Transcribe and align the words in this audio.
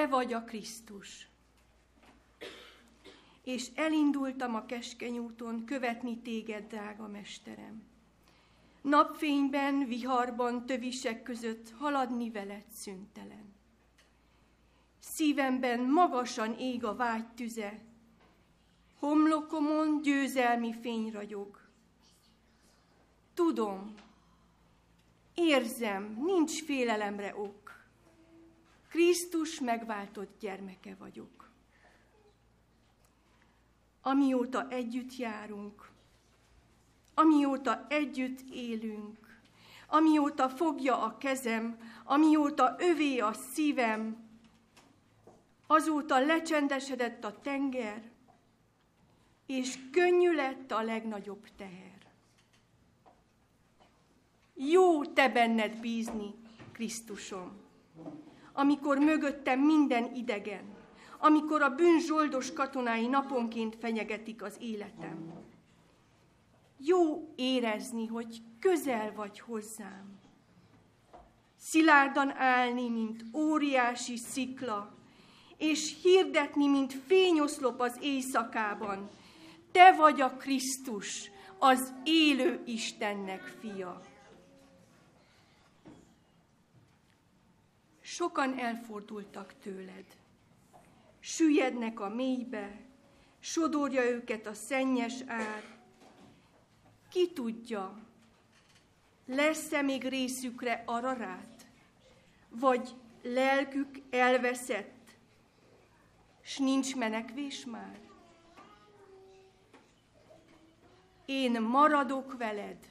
te 0.00 0.06
vagy 0.06 0.32
a 0.32 0.44
Krisztus. 0.44 1.28
És 3.44 3.68
elindultam 3.74 4.54
a 4.54 4.66
keskeny 4.66 5.18
úton 5.18 5.64
követni 5.64 6.18
téged, 6.18 6.66
drága 6.66 7.08
mesterem. 7.08 7.82
Napfényben, 8.82 9.86
viharban, 9.86 10.66
tövisek 10.66 11.22
között 11.22 11.70
haladni 11.78 12.30
veled 12.30 12.64
szüntelen. 12.72 13.54
Szívemben 14.98 15.80
magasan 15.80 16.54
ég 16.58 16.84
a 16.84 16.94
vágy 16.94 17.26
tüze, 17.26 17.80
homlokomon 18.98 20.02
győzelmi 20.02 20.74
fény 20.80 21.10
ragyog. 21.10 21.60
Tudom, 23.34 23.94
érzem, 25.34 26.22
nincs 26.26 26.62
félelemre 26.62 27.36
ok. 27.36 27.59
Krisztus 28.90 29.60
megváltott 29.60 30.38
gyermeke 30.40 30.94
vagyok. 30.98 31.50
Amióta 34.02 34.68
együtt 34.68 35.16
járunk, 35.16 35.90
amióta 37.14 37.86
együtt 37.88 38.40
élünk, 38.52 39.40
amióta 39.86 40.48
fogja 40.48 41.02
a 41.02 41.16
kezem, 41.16 41.78
amióta 42.04 42.76
övé 42.78 43.18
a 43.18 43.32
szívem, 43.32 44.28
azóta 45.66 46.18
lecsendesedett 46.18 47.24
a 47.24 47.40
tenger, 47.40 48.10
és 49.46 49.78
könnyű 49.92 50.34
lett 50.34 50.70
a 50.70 50.82
legnagyobb 50.82 51.48
teher. 51.56 51.98
Jó 54.54 55.04
te 55.04 55.28
benned 55.28 55.80
bízni, 55.80 56.34
Krisztusom, 56.72 57.59
amikor 58.52 58.98
mögöttem 58.98 59.60
minden 59.60 60.14
idegen, 60.14 60.64
amikor 61.18 61.62
a 61.62 61.74
bűnzsoldos 61.74 62.52
katonái 62.52 63.06
naponként 63.06 63.76
fenyegetik 63.80 64.42
az 64.42 64.56
életem. 64.60 65.32
Jó 66.78 67.32
érezni, 67.36 68.06
hogy 68.06 68.42
közel 68.60 69.12
vagy 69.14 69.40
hozzám. 69.40 70.18
Szilárdan 71.56 72.36
állni, 72.36 72.88
mint 72.88 73.24
óriási 73.34 74.16
szikla, 74.16 74.94
és 75.56 75.96
hirdetni, 76.02 76.66
mint 76.66 76.92
fényoszlop 76.92 77.80
az 77.80 77.96
éjszakában. 78.00 79.08
Te 79.72 79.94
vagy 79.94 80.20
a 80.20 80.30
Krisztus, 80.30 81.30
az 81.58 81.92
élő 82.04 82.62
Istennek 82.66 83.56
fia. 83.60 84.00
Sokan 88.10 88.58
elfordultak 88.58 89.54
tőled. 89.62 90.04
Süllyednek 91.20 92.00
a 92.00 92.08
mélybe, 92.08 92.80
sodorja 93.38 94.10
őket 94.10 94.46
a 94.46 94.54
szennyes 94.54 95.14
ár. 95.26 95.62
Ki 97.10 97.32
tudja, 97.32 97.98
lesz-e 99.26 99.82
még 99.82 100.04
részükre 100.04 100.82
ararát, 100.86 101.66
vagy 102.48 102.94
lelkük 103.22 103.98
elveszett, 104.10 105.14
s 106.40 106.58
nincs 106.58 106.96
menekvés 106.96 107.64
már? 107.64 108.00
Én 111.24 111.60
maradok 111.60 112.36
veled, 112.38 112.88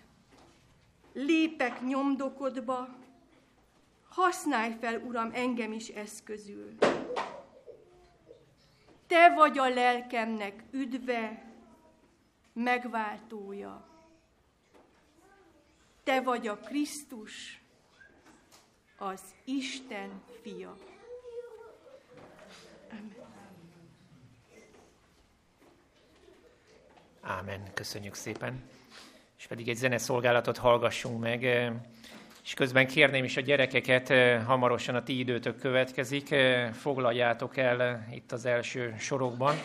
lépek 1.13 1.81
nyomdokodba, 1.81 2.98
használj 4.09 4.75
fel, 4.79 4.99
Uram, 4.99 5.31
engem 5.33 5.71
is 5.71 5.87
eszközül. 5.87 6.77
Te 9.07 9.33
vagy 9.35 9.57
a 9.57 9.69
lelkemnek 9.69 10.63
üdve, 10.71 11.51
megváltója. 12.53 13.87
Te 16.03 16.21
vagy 16.21 16.47
a 16.47 16.57
Krisztus, 16.57 17.61
az 18.97 19.21
Isten 19.43 20.21
fia. 20.41 20.75
Amen. 22.89 23.15
Ámen. 27.21 27.73
Köszönjük 27.73 28.13
szépen. 28.13 28.63
És 29.37 29.47
pedig 29.47 29.69
egy 29.69 29.75
zeneszolgálatot 29.75 30.57
hallgassunk 30.57 31.19
meg. 31.19 31.71
És 32.49 32.55
közben 32.55 32.87
kérném 32.87 33.23
is 33.23 33.37
a 33.37 33.41
gyerekeket, 33.41 34.07
hamarosan 34.43 34.95
a 34.95 35.03
ti 35.03 35.19
időtök 35.19 35.59
következik, 35.59 36.35
foglaljátok 36.73 37.57
el 37.57 38.07
itt 38.11 38.31
az 38.31 38.45
első 38.45 38.95
sorokban, 38.99 39.55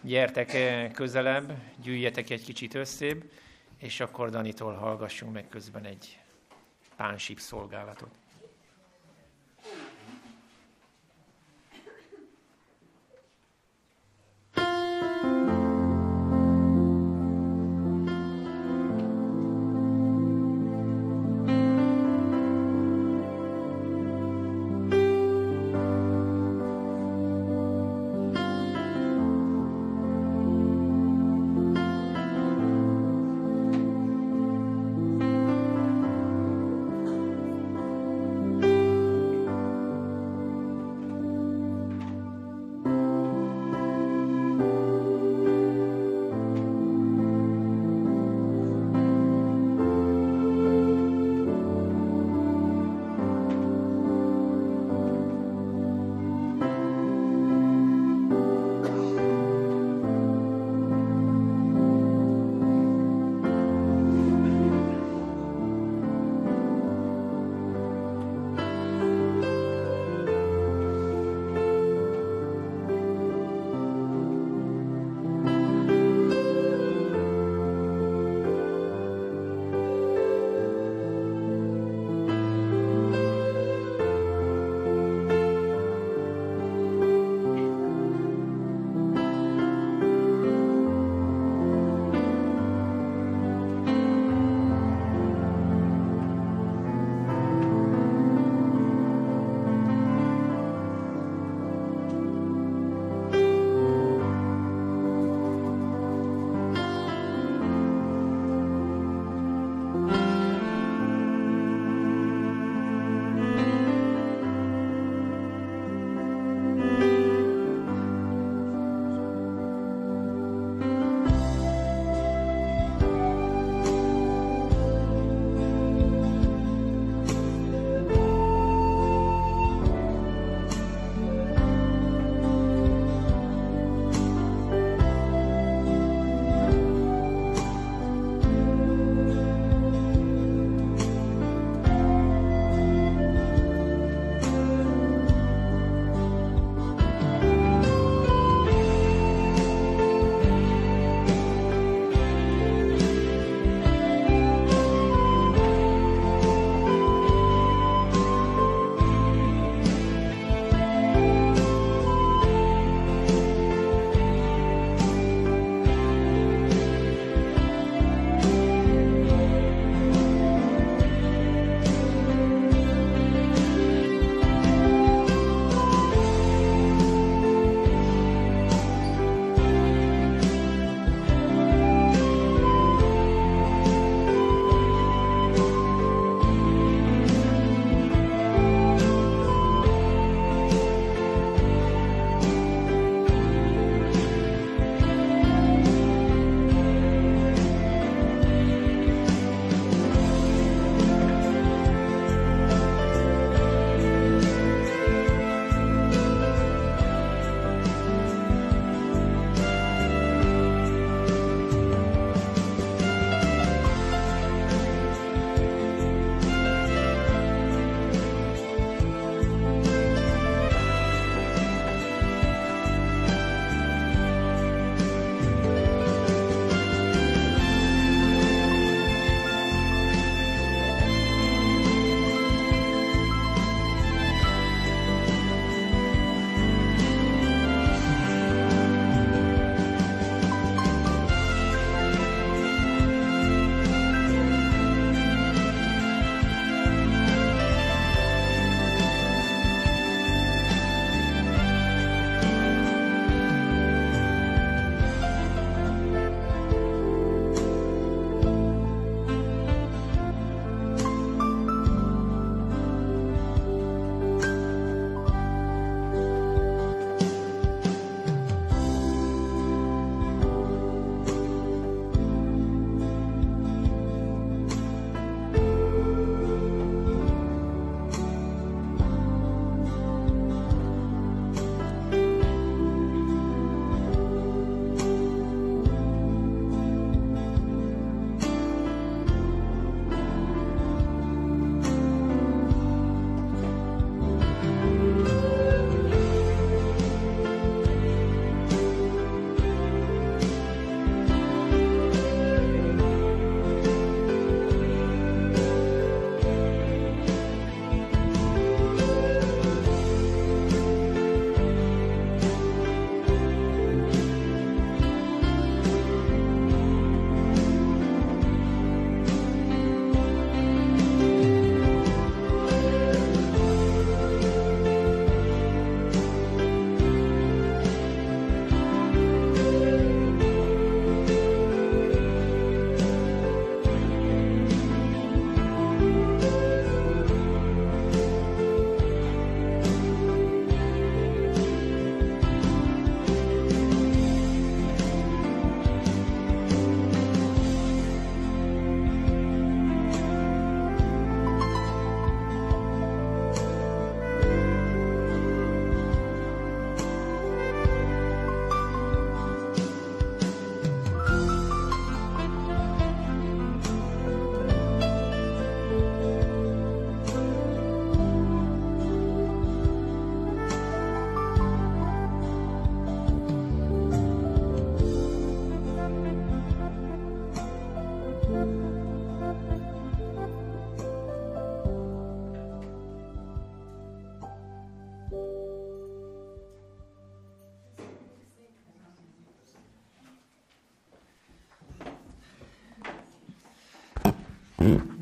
gyertek 0.00 0.56
közelebb, 0.92 1.52
gyűjjetek 1.82 2.30
egy 2.30 2.44
kicsit 2.44 2.74
összébb, 2.74 3.30
és 3.78 4.00
akkor 4.00 4.30
Danitól 4.30 4.74
hallgassunk 4.74 5.32
meg 5.32 5.48
közben 5.48 5.84
egy 5.84 6.18
pánsip 6.96 7.38
szolgálatot. 7.38 8.21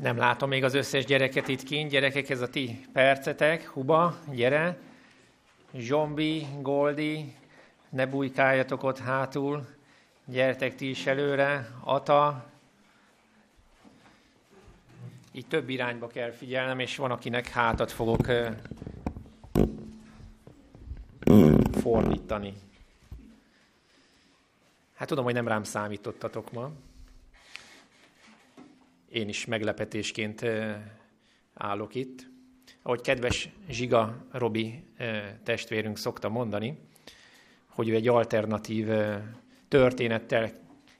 Nem 0.01 0.17
látom 0.17 0.49
még 0.49 0.63
az 0.63 0.73
összes 0.73 1.05
gyereket 1.05 1.47
itt 1.47 1.63
kint. 1.63 1.89
Gyerekek, 1.89 2.29
ez 2.29 2.41
a 2.41 2.49
ti 2.49 2.85
percetek. 2.93 3.67
Huba, 3.67 4.17
gyere. 4.31 4.77
Zsombi, 5.73 6.47
Goldi, 6.61 7.33
ne 7.89 8.05
bujkáljatok 8.05 8.83
ott 8.83 8.97
hátul. 8.97 9.67
Gyertek 10.25 10.75
ti 10.75 10.89
is 10.89 11.05
előre. 11.05 11.69
Ata. 11.83 12.45
Így 15.31 15.47
több 15.47 15.69
irányba 15.69 16.07
kell 16.07 16.31
figyelnem, 16.31 16.79
és 16.79 16.95
van, 16.95 17.11
akinek 17.11 17.47
hátat 17.47 17.91
fogok 17.91 18.27
fordítani. 21.71 22.53
Hát 24.95 25.07
tudom, 25.07 25.23
hogy 25.23 25.33
nem 25.33 25.47
rám 25.47 25.63
számítottatok 25.63 26.51
ma. 26.51 26.71
Én 29.11 29.27
is 29.27 29.45
meglepetésként 29.45 30.45
állok 31.53 31.95
itt. 31.95 32.27
Ahogy 32.83 33.01
kedves 33.01 33.49
Zsiga 33.69 34.25
Robi 34.31 34.83
testvérünk 35.43 35.97
szokta 35.97 36.29
mondani, 36.29 36.77
hogy 37.69 37.89
ő 37.89 37.95
egy 37.95 38.07
alternatív 38.07 38.87
történettel 39.67 40.51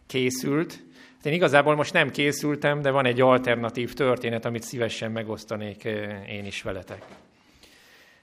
készült. 0.08 0.80
Hát 1.16 1.26
én 1.26 1.34
igazából 1.34 1.76
most 1.76 1.94
nem 1.94 2.10
készültem, 2.10 2.82
de 2.82 2.92
van 2.92 3.06
egy 3.06 3.22
alternatív 3.22 3.94
történet, 3.94 4.46
amit 4.46 4.64
szívesen 4.64 5.12
megosztanék 5.12 5.84
én 6.28 6.46
is 6.46 6.62
veletek. 6.62 7.06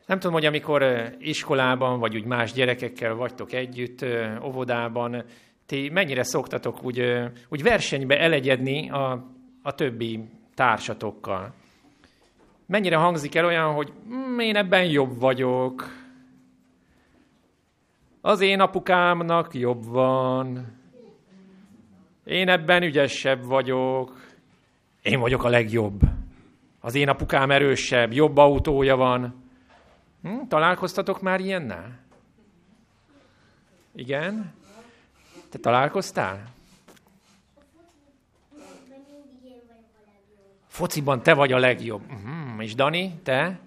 Nem 0.07 0.19
tudom, 0.19 0.35
hogy 0.35 0.47
amikor 0.47 0.85
iskolában, 1.19 1.99
vagy 1.99 2.17
úgy 2.17 2.25
más 2.25 2.53
gyerekekkel 2.53 3.15
vagytok 3.15 3.53
együtt, 3.53 4.05
óvodában, 4.45 5.25
ti 5.67 5.89
mennyire 5.89 6.23
szoktatok 6.23 6.85
úgy, 6.85 7.03
úgy 7.49 7.63
versenybe 7.63 8.19
elegyedni 8.19 8.91
a, 8.91 9.37
a 9.69 9.75
többi 9.75 10.29
társatokkal. 10.55 11.53
Mennyire 12.67 12.97
hangzik 12.97 13.35
el 13.35 13.45
olyan, 13.45 13.75
hogy 13.75 13.93
mm, 14.09 14.39
én 14.39 14.57
ebben 14.57 14.85
jobb 14.85 15.19
vagyok, 15.19 15.89
az 18.21 18.41
én 18.41 18.61
apukámnak 18.61 19.55
jobb 19.55 19.85
van, 19.85 20.77
én 22.25 22.49
ebben 22.49 22.83
ügyesebb 22.83 23.45
vagyok, 23.45 24.21
én 25.03 25.21
vagyok 25.21 25.45
a 25.45 25.49
legjobb. 25.49 26.01
Az 26.81 26.95
én 26.95 27.09
apukám 27.09 27.51
erősebb, 27.51 28.13
jobb 28.13 28.37
autója 28.37 28.97
van. 28.97 29.45
Hm, 30.23 30.47
találkoztatok 30.49 31.21
már 31.21 31.41
ilyennel? 31.41 31.99
Igen? 33.95 34.55
Te 35.51 35.59
találkoztál? 35.59 36.57
Fociban 40.79 41.23
te 41.23 41.35
vagy 41.35 41.53
a 41.53 41.59
legjobb. 41.59 42.03
Uh-huh. 42.03 42.65
És 42.65 42.75
Dani, 42.75 43.21
te? 43.23 43.61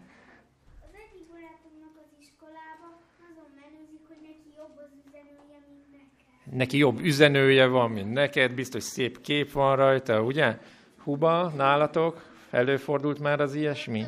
neki 6.51 6.77
jobb 6.77 6.99
üzenője 6.99 7.67
van, 7.67 7.91
mint 7.91 8.13
neked, 8.13 8.51
biztos 8.51 8.83
szép 8.83 9.21
kép 9.21 9.51
van 9.51 9.75
rajta, 9.75 10.21
ugye? 10.21 10.57
Huba, 11.03 11.53
nálatok? 11.55 12.29
Előfordult 12.49 13.19
már 13.19 13.39
az 13.39 13.55
ilyesmi? 13.55 14.03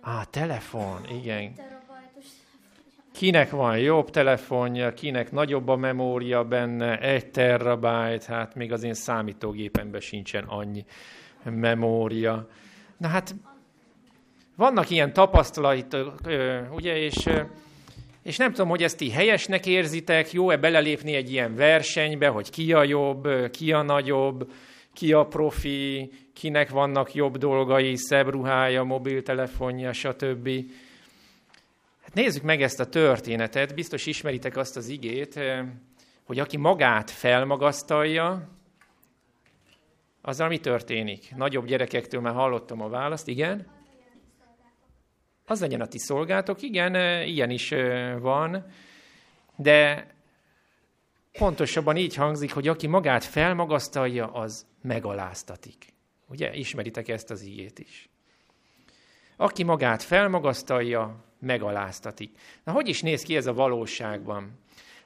Á, 0.00 0.24
telefon, 0.24 1.06
igen. 1.22 1.52
Kinek 3.12 3.50
van 3.50 3.78
jobb 3.78 4.10
telefonja, 4.10 4.94
kinek 4.94 5.32
nagyobb 5.32 5.68
a 5.68 5.76
memória 5.76 6.44
benne, 6.44 6.98
egy 6.98 7.30
terabájt, 7.30 8.24
hát 8.24 8.54
még 8.54 8.72
az 8.72 8.82
én 8.82 8.94
számítógépemben 8.94 10.00
sincsen 10.00 10.44
annyi 10.44 10.84
memória. 11.50 12.48
Na 12.96 13.08
hát, 13.08 13.34
vannak 14.56 14.90
ilyen 14.90 15.12
tapasztalatok, 15.12 16.20
ugye, 16.70 16.96
és, 16.96 17.28
és 18.22 18.36
nem 18.36 18.52
tudom, 18.52 18.68
hogy 18.68 18.82
ezt 18.82 18.96
ti 18.96 19.10
helyesnek 19.10 19.66
érzitek, 19.66 20.32
jó-e 20.32 20.56
belelépni 20.56 21.14
egy 21.14 21.32
ilyen 21.32 21.54
versenybe, 21.54 22.28
hogy 22.28 22.50
ki 22.50 22.72
a 22.72 22.84
jobb, 22.84 23.50
ki 23.50 23.72
a 23.72 23.82
nagyobb, 23.82 24.50
ki 24.92 25.12
a 25.12 25.24
profi, 25.24 26.10
kinek 26.32 26.70
vannak 26.70 27.14
jobb 27.14 27.36
dolgai, 27.36 27.96
szebb 27.96 28.28
ruhája, 28.28 28.82
mobiltelefonja, 28.82 29.92
stb. 29.92 30.48
Hát 32.02 32.14
nézzük 32.14 32.42
meg 32.42 32.62
ezt 32.62 32.80
a 32.80 32.88
történetet, 32.88 33.74
biztos 33.74 34.06
ismeritek 34.06 34.56
azt 34.56 34.76
az 34.76 34.88
igét, 34.88 35.40
hogy 36.24 36.38
aki 36.38 36.56
magát 36.56 37.10
felmagasztalja, 37.10 38.48
azzal 40.22 40.48
mi 40.48 40.58
történik? 40.58 41.34
Nagyobb 41.36 41.66
gyerekektől 41.66 42.20
már 42.20 42.34
hallottam 42.34 42.80
a 42.80 42.88
választ, 42.88 43.28
igen? 43.28 43.66
Az 45.46 45.60
legyen 45.60 45.80
a 45.80 45.86
ti 45.86 45.98
szolgátok, 45.98 46.62
igen, 46.62 47.24
ilyen 47.26 47.50
is 47.50 47.74
van, 48.18 48.66
de 49.56 50.06
pontosabban 51.32 51.96
így 51.96 52.14
hangzik, 52.14 52.52
hogy 52.52 52.68
aki 52.68 52.86
magát 52.86 53.24
felmagasztalja, 53.24 54.32
az 54.32 54.66
megaláztatik. 54.82 55.92
Ugye, 56.26 56.54
ismeritek 56.54 57.08
ezt 57.08 57.30
az 57.30 57.42
igét 57.42 57.78
is. 57.78 58.08
Aki 59.36 59.62
magát 59.62 60.02
felmagasztalja, 60.02 61.24
megaláztatik. 61.38 62.38
Na, 62.64 62.72
hogy 62.72 62.88
is 62.88 63.02
néz 63.02 63.22
ki 63.22 63.36
ez 63.36 63.46
a 63.46 63.54
valóságban? 63.54 64.58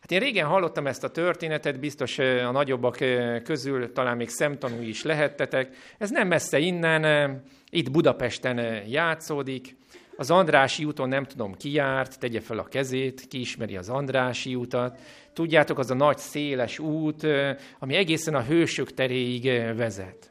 Hát 0.08 0.18
én 0.18 0.26
régen 0.26 0.46
hallottam 0.46 0.86
ezt 0.86 1.04
a 1.04 1.10
történetet, 1.10 1.80
biztos 1.80 2.18
a 2.18 2.50
nagyobbak 2.50 2.98
közül 3.44 3.92
talán 3.92 4.16
még 4.16 4.28
szemtanúi 4.28 4.88
is 4.88 5.02
lehettetek. 5.02 5.76
Ez 5.98 6.10
nem 6.10 6.28
messze 6.28 6.58
innen, 6.58 7.42
itt 7.70 7.90
Budapesten 7.90 8.84
játszódik. 8.88 9.76
Az 10.16 10.30
Andrási 10.30 10.84
úton 10.84 11.08
nem 11.08 11.24
tudom 11.24 11.54
ki 11.54 11.72
járt, 11.72 12.18
tegye 12.18 12.40
fel 12.40 12.58
a 12.58 12.64
kezét, 12.64 13.20
ki 13.28 13.40
ismeri 13.40 13.76
az 13.76 13.88
Andrási 13.88 14.54
utat. 14.54 14.98
Tudjátok, 15.32 15.78
az 15.78 15.90
a 15.90 15.94
nagy 15.94 16.18
széles 16.18 16.78
út, 16.78 17.26
ami 17.78 17.94
egészen 17.94 18.34
a 18.34 18.42
hősök 18.42 18.94
teréig 18.94 19.44
vezet. 19.76 20.30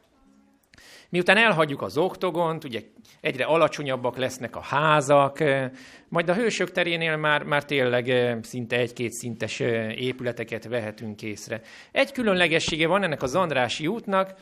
Miután 1.16 1.36
elhagyjuk 1.36 1.82
az 1.82 1.96
oktogont, 1.98 2.64
ugye 2.64 2.82
egyre 3.20 3.44
alacsonyabbak 3.44 4.16
lesznek 4.16 4.56
a 4.56 4.60
házak, 4.60 5.38
majd 6.08 6.28
a 6.28 6.34
hősök 6.34 6.70
terénél 6.70 7.16
már, 7.16 7.42
már 7.42 7.64
tényleg 7.64 8.36
szinte 8.42 8.76
egy-két 8.76 9.12
szintes 9.12 9.60
épületeket 9.96 10.68
vehetünk 10.68 11.22
észre. 11.22 11.60
Egy 11.92 12.12
különlegessége 12.12 12.86
van 12.86 13.02
ennek 13.02 13.22
az 13.22 13.34
Andrási 13.34 13.86
útnak, 13.86 14.34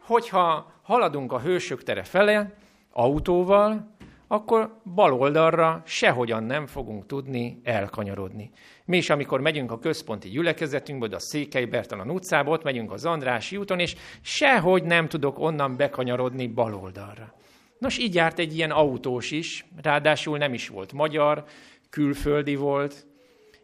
hogyha 0.00 0.72
haladunk 0.82 1.32
a 1.32 1.40
hősök 1.40 1.82
tere 1.82 2.02
fele 2.02 2.54
autóval, 2.90 3.96
akkor 4.32 4.80
bal 4.94 5.12
oldalra 5.12 5.82
sehogyan 5.86 6.44
nem 6.44 6.66
fogunk 6.66 7.06
tudni 7.06 7.60
elkanyarodni. 7.64 8.50
Mi 8.84 8.96
is, 8.96 9.10
amikor 9.10 9.40
megyünk 9.40 9.70
a 9.70 9.78
központi 9.78 10.28
gyülekezetünkbe, 10.28 11.16
a 11.16 11.18
Székely 11.18 11.64
Bertalan 11.64 12.10
utcába, 12.10 12.50
ott 12.50 12.62
megyünk 12.62 12.92
az 12.92 13.04
Andrási 13.04 13.56
úton, 13.56 13.78
és 13.78 13.96
sehogy 14.20 14.82
nem 14.82 15.08
tudok 15.08 15.38
onnan 15.38 15.76
bekanyarodni 15.76 16.46
bal 16.46 16.74
oldalra. 16.74 17.34
Nos, 17.78 17.98
így 17.98 18.14
járt 18.14 18.38
egy 18.38 18.56
ilyen 18.56 18.70
autós 18.70 19.30
is, 19.30 19.66
ráadásul 19.82 20.38
nem 20.38 20.54
is 20.54 20.68
volt 20.68 20.92
magyar, 20.92 21.44
külföldi 21.90 22.54
volt, 22.54 23.06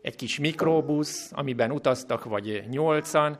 egy 0.03 0.17
kis 0.17 0.39
mikrobusz, 0.39 1.31
amiben 1.35 1.71
utaztak 1.71 2.25
vagy 2.25 2.65
nyolcan, 2.71 3.39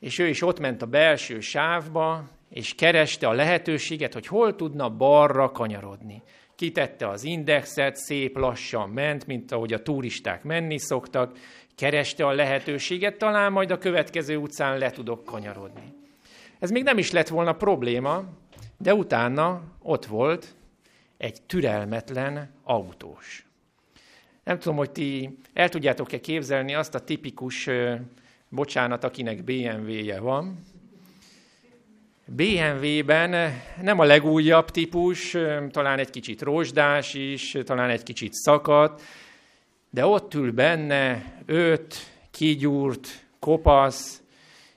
és 0.00 0.18
ő 0.18 0.28
is 0.28 0.42
ott 0.42 0.60
ment 0.60 0.82
a 0.82 0.86
belső 0.86 1.40
sávba, 1.40 2.24
és 2.50 2.74
kereste 2.74 3.28
a 3.28 3.32
lehetőséget, 3.32 4.12
hogy 4.12 4.26
hol 4.26 4.54
tudna 4.54 4.90
balra 4.90 5.50
kanyarodni 5.50 6.22
kitette 6.56 7.08
az 7.08 7.24
indexet, 7.24 7.96
szép 7.96 8.36
lassan 8.36 8.90
ment, 8.90 9.26
mint 9.26 9.52
ahogy 9.52 9.72
a 9.72 9.82
turisták 9.82 10.42
menni 10.42 10.78
szoktak, 10.78 11.38
kereste 11.74 12.26
a 12.26 12.32
lehetőséget, 12.32 13.18
talán 13.18 13.52
majd 13.52 13.70
a 13.70 13.78
következő 13.78 14.36
utcán 14.36 14.78
le 14.78 14.90
tudok 14.90 15.24
kanyarodni. 15.24 15.94
Ez 16.58 16.70
még 16.70 16.82
nem 16.82 16.98
is 16.98 17.10
lett 17.10 17.28
volna 17.28 17.52
probléma, 17.52 18.24
de 18.78 18.94
utána 18.94 19.62
ott 19.82 20.06
volt 20.06 20.54
egy 21.16 21.42
türelmetlen 21.42 22.50
autós. 22.64 23.46
Nem 24.44 24.58
tudom, 24.58 24.76
hogy 24.76 24.90
ti 24.90 25.38
el 25.52 25.68
tudjátok-e 25.68 26.20
képzelni 26.20 26.74
azt 26.74 26.94
a 26.94 27.00
tipikus, 27.00 27.68
bocsánat, 28.48 29.04
akinek 29.04 29.44
BMW-je 29.44 30.20
van, 30.20 30.58
BMW-ben 32.28 33.62
nem 33.82 33.98
a 33.98 34.04
legújabb 34.04 34.70
típus, 34.70 35.36
talán 35.70 35.98
egy 35.98 36.10
kicsit 36.10 36.42
rozsdás 36.42 37.14
is, 37.14 37.56
talán 37.64 37.90
egy 37.90 38.02
kicsit 38.02 38.32
szakadt, 38.32 39.02
de 39.90 40.06
ott 40.06 40.34
ül 40.34 40.52
benne 40.52 41.34
öt 41.46 41.94
kigyúrt, 42.30 43.26
kopasz, 43.38 44.22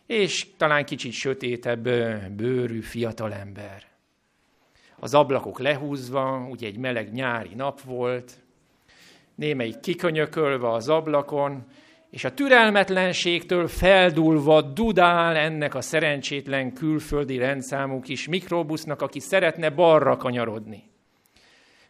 és 0.05 0.47
talán 0.57 0.85
kicsit 0.85 1.11
sötétebb 1.11 1.89
bőrű 2.31 2.81
fiatalember. 2.81 3.83
Az 4.99 5.13
ablakok 5.13 5.59
lehúzva, 5.59 6.47
ugye 6.49 6.67
egy 6.67 6.77
meleg 6.77 7.13
nyári 7.13 7.55
nap 7.55 7.81
volt, 7.81 8.31
némelyik 9.35 9.79
kikönyökölve 9.79 10.71
az 10.71 10.89
ablakon, 10.89 11.65
és 12.09 12.23
a 12.23 12.33
türelmetlenségtől 12.33 13.67
feldulva 13.67 14.61
dudál 14.61 15.35
ennek 15.35 15.75
a 15.75 15.81
szerencsétlen 15.81 16.73
külföldi 16.73 17.37
rendszámú 17.37 17.99
kis 17.99 18.27
mikrobusznak, 18.27 19.01
aki 19.01 19.19
szeretne 19.19 19.69
balra 19.69 20.17
kanyarodni. 20.17 20.83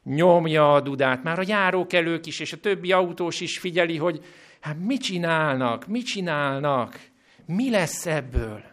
Nyomja 0.03 0.73
a 0.73 0.81
dudát, 0.81 1.23
már 1.23 1.39
a 1.39 1.43
járókelők 1.47 2.25
is, 2.25 2.39
és 2.39 2.53
a 2.53 2.57
többi 2.57 2.91
autós 2.91 3.41
is 3.41 3.59
figyeli, 3.59 3.97
hogy 3.97 4.25
hát 4.59 4.77
mit 4.79 5.01
csinálnak, 5.01 5.87
mit 5.87 6.05
csinálnak, 6.05 6.99
mi 7.45 7.69
lesz 7.69 8.05
ebből. 8.05 8.63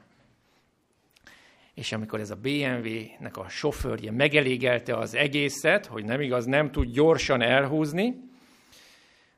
És 1.74 1.92
amikor 1.92 2.20
ez 2.20 2.30
a 2.30 2.36
BMW-nek 2.36 3.36
a 3.36 3.48
sofőrje 3.48 4.10
megelégelte 4.10 4.96
az 4.96 5.14
egészet, 5.14 5.86
hogy 5.86 6.04
nem 6.04 6.20
igaz, 6.20 6.44
nem 6.44 6.70
tud 6.70 6.90
gyorsan 6.92 7.42
elhúzni 7.42 8.14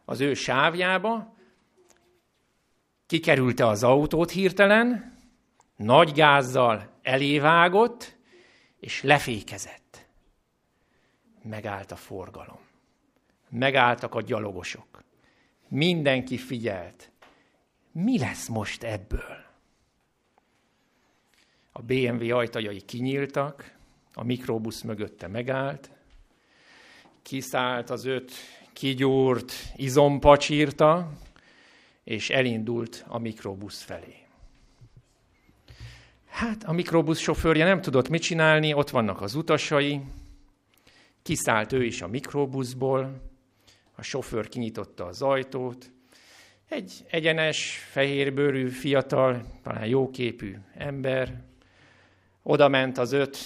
az 0.04 0.20
ő 0.20 0.34
sávjába, 0.34 1.36
kikerülte 3.08 3.66
az 3.66 3.82
autót 3.82 4.30
hirtelen, 4.30 5.16
nagy 5.76 6.12
gázzal 6.12 6.98
elévágott, 7.02 8.16
és 8.80 9.02
lefékezett. 9.02 10.06
Megállt 11.42 11.92
a 11.92 11.96
forgalom. 11.96 12.60
Megálltak 13.50 14.14
a 14.14 14.20
gyalogosok. 14.20 15.04
Mindenki 15.68 16.36
figyelt. 16.36 17.10
Mi 17.92 18.18
lesz 18.18 18.48
most 18.48 18.82
ebből? 18.82 19.46
A 21.72 21.82
BMW 21.82 22.36
ajtajai 22.36 22.80
kinyíltak, 22.80 23.76
a 24.14 24.24
mikrobusz 24.24 24.82
mögötte 24.82 25.26
megállt, 25.28 25.90
kiszállt 27.22 27.90
az 27.90 28.04
öt 28.04 28.32
kigyúrt 28.72 29.52
izompacsírta, 29.76 31.10
és 32.08 32.30
elindult 32.30 33.04
a 33.08 33.18
mikrobusz 33.18 33.82
felé. 33.82 34.16
Hát 36.28 36.64
a 36.64 36.72
mikrobusz 36.72 37.18
sofőrje 37.18 37.64
nem 37.64 37.80
tudott 37.80 38.08
mit 38.08 38.22
csinálni, 38.22 38.72
ott 38.72 38.90
vannak 38.90 39.20
az 39.20 39.34
utasai, 39.34 40.00
kiszállt 41.22 41.72
ő 41.72 41.84
is 41.84 42.02
a 42.02 42.08
mikrobuszból, 42.08 43.20
a 43.96 44.02
sofőr 44.02 44.48
kinyitotta 44.48 45.04
az 45.04 45.22
ajtót, 45.22 45.90
egy 46.68 46.92
egyenes, 47.10 47.86
fehérbőrű, 47.90 48.68
fiatal, 48.68 49.42
talán 49.62 49.86
jóképű 49.86 50.56
ember, 50.74 51.42
oda 52.42 52.68
ment 52.68 52.98
az 52.98 53.12
öt 53.12 53.36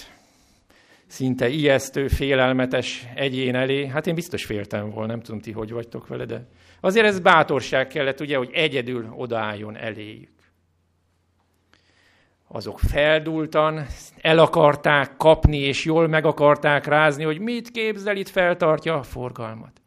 szinte 1.07 1.49
ijesztő, 1.49 2.07
félelmetes 2.07 3.05
egyén 3.15 3.55
elé. 3.55 3.85
Hát 3.85 4.07
én 4.07 4.15
biztos 4.15 4.45
féltem 4.45 4.89
volna, 4.89 5.11
nem 5.11 5.21
tudom 5.21 5.41
ti, 5.41 5.51
hogy 5.51 5.71
vagytok 5.71 6.07
vele, 6.07 6.25
de 6.25 6.47
azért 6.83 7.05
ez 7.05 7.19
bátorság 7.19 7.87
kellett, 7.87 8.19
ugye, 8.19 8.37
hogy 8.37 8.49
egyedül 8.53 9.13
odaálljon 9.15 9.77
eléjük. 9.77 10.31
Azok 12.47 12.79
feldultan, 12.79 13.85
el 14.21 14.39
akarták 14.39 15.17
kapni, 15.17 15.57
és 15.57 15.85
jól 15.85 16.07
meg 16.07 16.25
akarták 16.25 16.85
rázni, 16.85 17.23
hogy 17.23 17.39
mit 17.39 17.71
képzel, 17.71 18.15
itt 18.15 18.29
feltartja 18.29 18.97
a 18.97 19.03
forgalmat. 19.03 19.81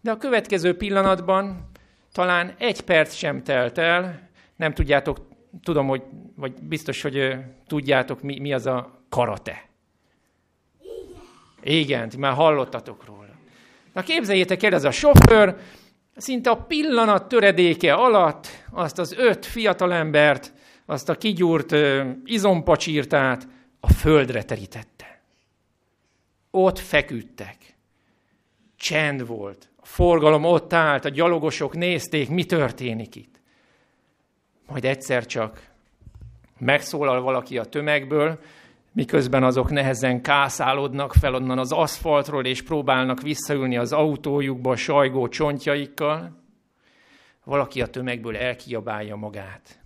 De 0.00 0.10
a 0.10 0.16
következő 0.16 0.76
pillanatban 0.76 1.70
talán 2.12 2.54
egy 2.58 2.80
perc 2.80 3.14
sem 3.14 3.42
telt 3.42 3.78
el, 3.78 4.28
nem 4.56 4.74
tudjátok, 4.74 5.18
tudom, 5.62 5.86
hogy, 5.86 6.02
vagy 6.36 6.52
biztos, 6.62 7.02
hogy 7.02 7.36
tudjátok, 7.66 8.22
mi, 8.22 8.38
mi 8.40 8.52
az 8.52 8.66
a 8.66 9.02
karate. 9.08 9.68
Igen, 11.62 12.10
már 12.18 12.32
hallottatok 12.32 13.04
róla. 13.06 13.18
Na 13.92 14.02
képzeljétek 14.02 14.62
el, 14.62 14.74
ez 14.74 14.84
a 14.84 14.90
sofőr 14.90 15.56
szinte 16.18 16.50
a 16.50 16.56
pillanat 16.56 17.28
töredéke 17.28 17.94
alatt 17.94 18.48
azt 18.70 18.98
az 18.98 19.12
öt 19.12 19.46
fiatalembert, 19.46 20.52
azt 20.86 21.08
a 21.08 21.14
kigyúrt 21.14 21.74
izompacsírtát 22.24 23.48
a 23.80 23.92
földre 23.92 24.42
terítette. 24.42 25.20
Ott 26.50 26.78
feküdtek. 26.78 27.56
Csend 28.76 29.26
volt. 29.26 29.70
A 29.76 29.86
forgalom 29.86 30.44
ott 30.44 30.72
állt, 30.72 31.04
a 31.04 31.08
gyalogosok 31.08 31.74
nézték, 31.74 32.28
mi 32.28 32.44
történik 32.44 33.16
itt. 33.16 33.40
Majd 34.66 34.84
egyszer 34.84 35.26
csak 35.26 35.66
megszólal 36.58 37.20
valaki 37.20 37.58
a 37.58 37.64
tömegből, 37.64 38.40
miközben 38.98 39.42
azok 39.42 39.70
nehezen 39.70 40.22
kászálódnak 40.22 41.12
fel 41.12 41.34
onnan 41.34 41.58
az 41.58 41.72
aszfaltról, 41.72 42.44
és 42.44 42.62
próbálnak 42.62 43.22
visszaülni 43.22 43.76
az 43.76 43.92
autójukba 43.92 44.76
sajgó 44.76 45.28
csontjaikkal, 45.28 46.42
valaki 47.44 47.82
a 47.82 47.86
tömegből 47.86 48.36
elkiabálja 48.36 49.16
magát. 49.16 49.80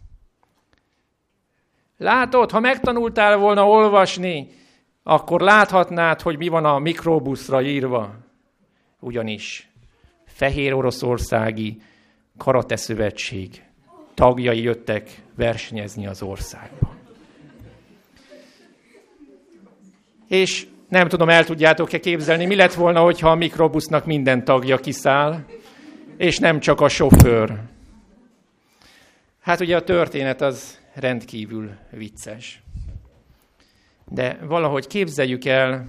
Látod, 1.96 2.50
ha 2.50 2.60
megtanultál 2.60 3.36
volna 3.36 3.68
olvasni, 3.68 4.48
akkor 5.02 5.40
láthatnád, 5.40 6.20
hogy 6.20 6.38
mi 6.38 6.48
van 6.48 6.64
a 6.64 6.78
mikrobuszra 6.78 7.62
írva. 7.62 8.14
Ugyanis 9.00 9.68
Fehér 10.24 10.74
Oroszországi 10.74 11.82
Karate 12.36 12.76
Szövetség 12.76 13.62
tagjai 14.14 14.62
jöttek 14.62 15.22
versenyezni 15.36 16.06
az 16.06 16.22
országba. 16.22 17.01
És 20.32 20.66
nem 20.88 21.08
tudom, 21.08 21.28
el 21.28 21.44
tudjátok-e 21.44 22.00
képzelni, 22.00 22.46
mi 22.46 22.54
lett 22.54 22.74
volna, 22.74 23.00
hogyha 23.00 23.30
a 23.30 23.34
mikrobusznak 23.34 24.06
minden 24.06 24.44
tagja 24.44 24.78
kiszáll, 24.78 25.44
és 26.16 26.38
nem 26.38 26.60
csak 26.60 26.80
a 26.80 26.88
sofőr. 26.88 27.60
Hát 29.40 29.60
ugye 29.60 29.76
a 29.76 29.82
történet 29.82 30.40
az 30.40 30.78
rendkívül 30.94 31.70
vicces. 31.90 32.62
De 34.08 34.38
valahogy 34.42 34.86
képzeljük 34.86 35.44
el, 35.44 35.86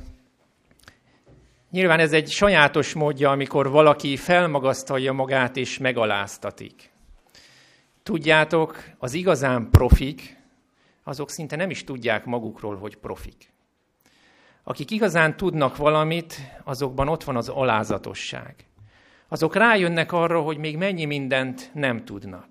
nyilván 1.72 2.00
ez 2.00 2.13
egy 2.13 2.30
sajátos 2.30 2.94
módja, 2.94 3.30
amikor 3.30 3.70
valaki 3.70 4.17
felmagasztalja 4.17 5.13
magát 5.13 5.58
és 5.58 5.78
megaláztatik. 5.78 6.89
Tudjátok, 8.04 8.84
az 8.98 9.13
igazán 9.13 9.70
profik, 9.72 10.38
azok 11.04 11.30
szinte 11.30 11.56
nem 11.56 11.70
is 11.70 11.84
tudják 11.84 12.26
magukról, 12.26 12.78
hogy 12.78 12.96
profik. 12.96 13.53
Akik 14.63 14.91
igazán 14.91 15.38
tudnak 15.38 15.78
valamit, 15.78 16.36
azokban 16.63 17.08
ott 17.08 17.23
van 17.23 17.36
az 17.36 17.49
alázatosság. 17.49 18.56
Azok 19.28 19.56
rájönnek 19.56 20.12
arra, 20.12 20.41
hogy 20.41 20.58
még 20.58 20.78
mennyi 20.78 21.06
mindent 21.06 21.69
nem 21.73 22.06
tudnak. 22.06 22.47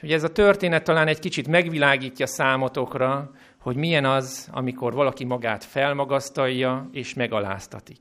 Hogy 0.00 0.12
ez 0.12 0.22
a 0.22 0.32
történet 0.32 0.84
talán 0.84 1.08
egy 1.08 1.18
kicsit 1.18 1.48
megvilágítja 1.48 2.26
számotokra, 2.26 3.30
hogy 3.58 3.76
milyen 3.76 4.04
az, 4.04 4.48
amikor 4.52 4.94
valaki 4.94 5.24
magát 5.24 5.64
felmagasztalja 5.64 6.88
és 6.92 7.14
megaláztatik. 7.14 7.98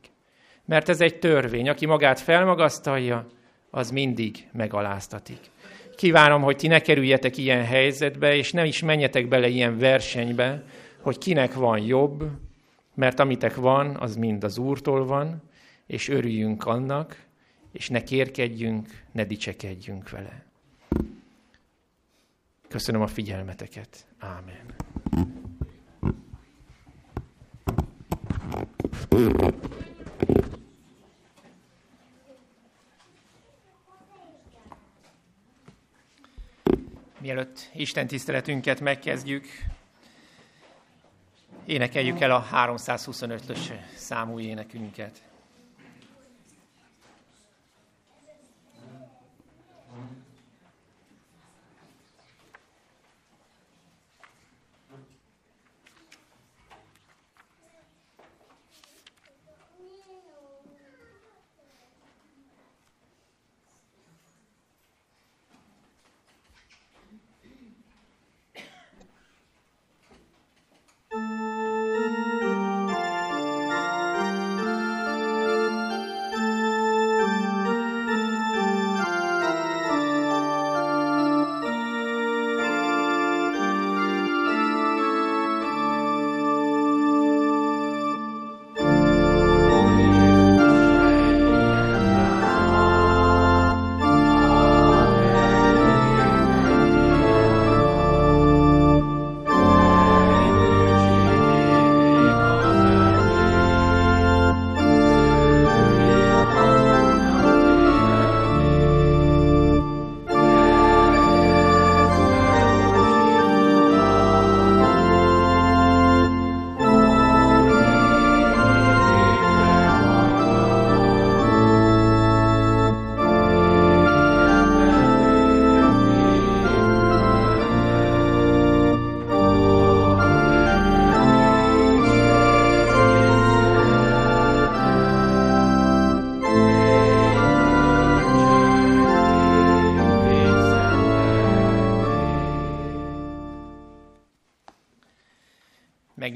Mert 0.65 0.89
ez 0.89 1.01
egy 1.01 1.19
törvény. 1.19 1.69
Aki 1.69 1.85
magát 1.85 2.19
felmagasztalja, 2.19 3.27
az 3.69 3.91
mindig 3.91 4.47
megaláztatik. 4.51 5.39
Kívánom, 5.95 6.41
hogy 6.41 6.55
ti 6.55 6.67
ne 6.67 6.79
kerüljetek 6.79 7.37
ilyen 7.37 7.63
helyzetbe, 7.63 8.35
és 8.35 8.51
nem 8.51 8.65
is 8.65 8.81
menjetek 8.81 9.27
bele 9.27 9.47
ilyen 9.47 9.77
versenybe, 9.77 10.63
hogy 11.01 11.17
kinek 11.17 11.53
van 11.53 11.79
jobb, 11.79 12.23
mert 12.95 13.19
amitek 13.19 13.55
van, 13.55 13.95
az 13.95 14.15
mind 14.15 14.43
az 14.43 14.57
Úrtól 14.57 15.05
van, 15.05 15.41
és 15.85 16.09
örüljünk 16.09 16.65
annak, 16.65 17.25
és 17.71 17.89
ne 17.89 18.03
kérkedjünk, 18.03 19.03
ne 19.11 19.25
dicsekedjünk 19.25 20.09
vele. 20.09 20.45
Köszönöm 22.67 23.01
a 23.01 23.07
figyelmeteket. 23.07 24.05
Ámen. 24.19 24.75
Mielőtt 37.19 37.69
Isten 37.73 38.07
tiszteletünket 38.07 38.79
megkezdjük, 38.79 39.45
énekeljük 41.65 42.21
el 42.21 42.31
a 42.31 42.45
325-ös 42.53 43.59
számú 43.95 44.39
énekünket. 44.39 45.21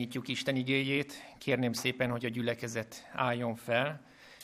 Megnyitjuk 0.10 0.38
Isten 0.38 0.56
igéjét. 0.56 1.14
Kérném 1.38 1.74
szépen, 1.74 2.10
hogy 2.10 2.26
a 2.26 2.30
gyülekezet 2.30 3.10
álljon 3.12 3.56
fel, 3.56 4.02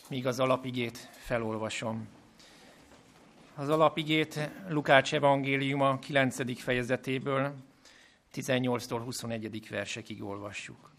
míg 0.09 0.27
az 0.27 0.39
alapigét 0.39 0.97
felolvasom. 1.11 2.07
Az 3.55 3.69
alapigét 3.69 4.49
Lukács 4.69 5.13
evangéliuma 5.13 5.99
9. 5.99 6.61
fejezetéből 6.61 7.55
18-tól 8.33 9.01
21. 9.03 9.69
versekig 9.69 10.23
olvassuk. 10.23 10.91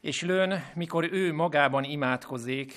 És 0.00 0.22
lőn, 0.22 0.64
mikor 0.74 1.12
ő 1.12 1.32
magában 1.32 1.84
imádkozik, 1.84 2.74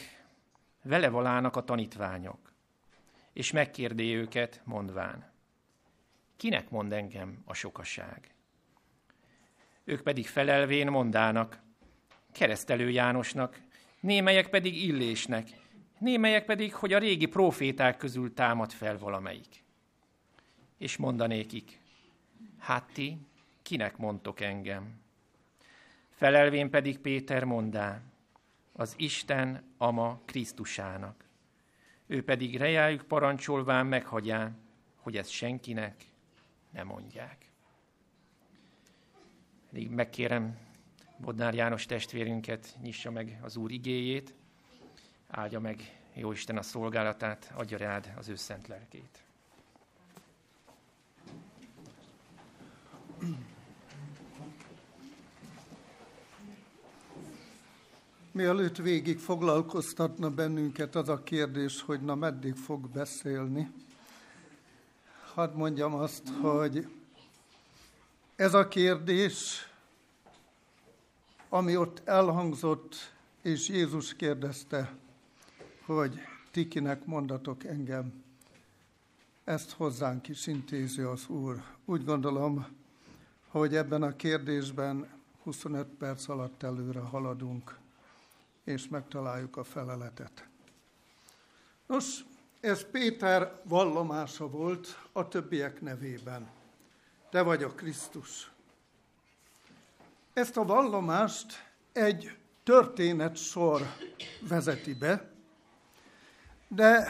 vele 0.84 1.10
valának 1.10 1.56
a 1.56 1.64
tanítványok, 1.64 2.54
és 3.34 3.52
megkérdé 3.52 4.16
őket, 4.16 4.62
mondván, 4.64 5.32
kinek 6.38 6.70
mond 6.70 6.94
engem 6.94 7.42
a 7.46 7.54
sokaság? 7.54 8.33
Ők 9.84 10.02
pedig 10.02 10.28
felelvén 10.28 10.88
mondának, 10.88 11.62
keresztelő 12.32 12.90
Jánosnak, 12.90 13.62
némelyek 14.00 14.50
pedig 14.50 14.84
Illésnek, 14.84 15.48
némelyek 16.00 16.46
pedig, 16.46 16.74
hogy 16.74 16.94
a 16.94 16.98
régi 16.98 17.26
proféták 17.26 17.98
közül 17.98 18.34
támad 18.34 18.72
fel 18.72 18.98
valamelyik. 18.98 19.64
És 20.78 20.98
mondanékik, 20.98 21.80
hát 22.60 22.90
ti, 22.94 23.18
kinek 23.62 23.98
mondtok 23.98 24.42
engem? 24.42 25.02
Felelvén 26.10 26.70
pedig 26.70 27.00
Péter 27.00 27.44
mondá, 27.44 28.02
az 28.74 28.94
Isten 28.98 29.64
ama 29.78 30.22
Krisztusának. 30.26 31.26
Ő 32.08 32.24
pedig 32.24 32.58
rejájuk 32.58 33.02
parancsolván 33.02 33.86
meghagyán, 33.86 34.58
hogy 34.96 35.18
ezt 35.18 35.30
senkinek 35.30 36.06
ne 36.72 36.84
mondják. 36.84 37.43
Pedig 39.74 39.90
megkérem 39.90 40.58
Bodnár 41.18 41.54
János 41.54 41.86
testvérünket, 41.86 42.78
nyissa 42.82 43.12
meg 43.12 43.40
az 43.42 43.56
Úr 43.56 43.72
igéjét, 43.72 44.34
áldja 45.28 45.60
meg 45.60 46.00
jó 46.14 46.32
Isten 46.32 46.58
a 46.58 46.62
szolgálatát, 46.62 47.52
adja 47.56 47.78
rád 47.78 48.14
az 48.18 48.28
ő 48.28 48.36
szent 48.36 48.68
lelkét. 48.68 49.24
Mielőtt 58.32 58.78
végig 58.78 59.18
foglalkoztatna 59.18 60.30
bennünket 60.30 60.96
az 60.96 61.10
a 61.10 61.24
kérdés, 61.24 61.82
hogy 61.82 62.02
na 62.02 62.16
meddig 62.16 62.56
fog 62.56 62.90
beszélni, 62.90 63.72
hadd 65.34 65.56
mondjam 65.56 65.94
azt, 65.94 66.30
hogy 66.42 66.88
ez 68.36 68.54
a 68.54 68.68
kérdés, 68.68 69.68
ami 71.50 71.78
ott 71.78 72.02
elhangzott, 72.08 73.14
és 73.42 73.70
Jézus 73.70 74.16
kérdezte, 74.16 74.96
hogy 75.86 76.20
ti 76.52 76.68
kinek 76.68 77.06
mondatok 77.06 77.64
engem, 77.64 78.24
ezt 79.44 79.72
hozzánk 79.72 80.28
is 80.28 80.48
intézi 80.48 81.02
az 81.02 81.28
Úr. 81.28 81.64
Úgy 81.86 82.04
gondolom, 82.04 82.68
hogy 83.48 83.76
ebben 83.76 84.04
a 84.04 84.16
kérdésben 84.16 85.10
25 85.44 85.88
perc 85.88 86.28
alatt 86.28 86.64
előre 86.64 87.00
haladunk, 87.00 87.78
és 88.64 88.88
megtaláljuk 88.88 89.58
a 89.58 89.64
feleletet. 89.64 90.48
Nos, 91.86 92.20
ez 92.60 92.90
Péter 92.92 93.62
vallomása 93.64 94.50
volt 94.50 95.08
a 95.12 95.28
többiek 95.28 95.82
nevében. 95.82 96.50
Te 97.34 97.42
vagy 97.42 97.64
a 97.64 97.70
Krisztus. 97.70 98.52
Ezt 100.34 100.58
a 100.58 100.66
vallomást 100.66 101.72
egy 101.92 102.38
történet 102.64 103.36
sor 103.36 103.82
vezeti 104.40 104.94
be, 104.94 105.32
de 106.68 107.08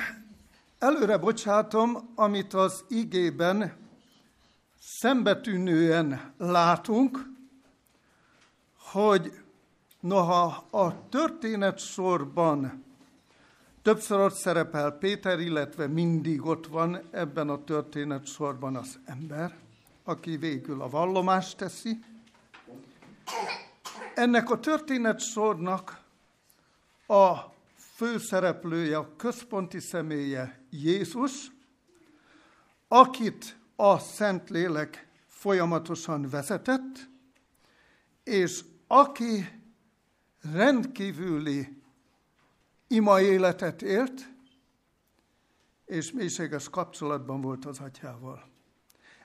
előre 0.80 1.18
bocsátom, 1.18 2.12
amit 2.16 2.54
az 2.54 2.84
igében 2.88 3.78
szembetűnően 4.80 6.34
látunk, 6.38 7.30
hogy 8.78 9.32
noha 10.00 10.68
a 10.70 11.10
történet 11.10 11.78
sorban 11.78 12.84
többször 13.82 14.20
ott 14.20 14.36
szerepel 14.36 14.92
Péter, 14.92 15.40
illetve 15.40 15.88
mindig 15.88 16.46
ott 16.46 16.68
van 16.68 17.02
ebben 17.12 17.50
a 17.50 17.64
történet 17.64 18.26
sorban 18.26 18.76
az 18.76 19.00
ember, 19.06 19.63
aki 20.04 20.38
végül 20.38 20.82
a 20.82 20.90
vallomást 20.90 21.58
teszi. 21.58 22.00
Ennek 24.16 24.50
a 24.50 24.60
történet 24.60 25.20
sornak 25.20 26.02
a 27.08 27.36
főszereplője, 27.76 28.98
a 28.98 29.16
központi 29.16 29.80
személye 29.80 30.62
Jézus, 30.70 31.52
akit 32.88 33.58
a 33.76 34.00
Szentlélek 34.00 35.08
folyamatosan 35.28 36.30
vezetett, 36.30 37.10
és 38.24 38.64
aki 38.88 39.62
rendkívüli 40.52 41.82
ima 42.88 43.22
életet 43.22 43.82
élt, 43.82 44.32
és 45.86 46.12
mélységes 46.12 46.70
kapcsolatban 46.70 47.42
volt 47.42 47.66
az 47.66 47.80
atyával. 47.80 48.53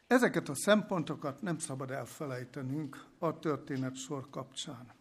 Ezeket 0.09 0.49
a 0.49 0.55
szempontokat 0.55 1.43
nem 1.43 1.59
szabad 1.59 1.91
elfelejtenünk 1.91 3.05
a 3.19 3.39
történet 3.39 3.97
sor 3.97 4.31
kapcsán. 4.31 4.93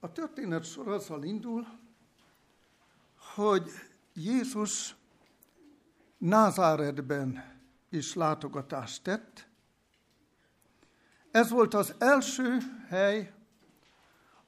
A 0.00 0.12
történet 0.12 0.64
sor 0.64 0.88
azzal 0.88 1.24
indul, 1.24 1.66
hogy 3.34 3.70
Jézus 4.14 4.96
Názáretben 6.18 7.60
is 7.88 8.14
látogatást 8.14 9.02
tett. 9.02 9.48
Ez 11.30 11.50
volt 11.50 11.74
az 11.74 11.94
első 11.98 12.58
hely, 12.88 13.32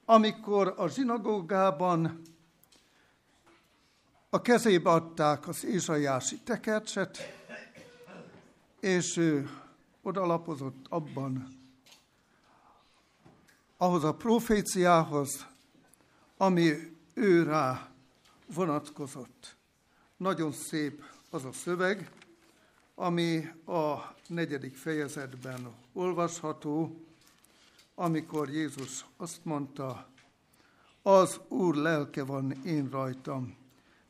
amikor 0.05 0.73
a 0.77 0.87
zsinagógában 0.87 2.21
a 4.29 4.41
kezébe 4.41 4.89
adták 4.89 5.47
az 5.47 5.65
Ézsaiási 5.65 6.39
tekercset, 6.39 7.38
és 8.79 9.17
ő 9.17 9.49
odalapozott 10.01 10.85
abban, 10.89 11.57
ahhoz 13.77 14.03
a 14.03 14.13
proféciához, 14.13 15.45
ami 16.37 16.73
ő 17.13 17.43
rá 17.43 17.89
vonatkozott. 18.53 19.55
Nagyon 20.17 20.51
szép 20.51 21.03
az 21.29 21.45
a 21.45 21.51
szöveg, 21.51 22.11
ami 22.95 23.45
a 23.65 24.15
negyedik 24.27 24.75
fejezetben 24.75 25.73
olvasható, 25.93 27.03
amikor 27.95 28.49
Jézus 28.49 29.05
azt 29.17 29.45
mondta, 29.45 30.07
az 31.01 31.39
Úr 31.47 31.75
lelke 31.75 32.23
van 32.23 32.51
én 32.65 32.89
rajtam, 32.89 33.55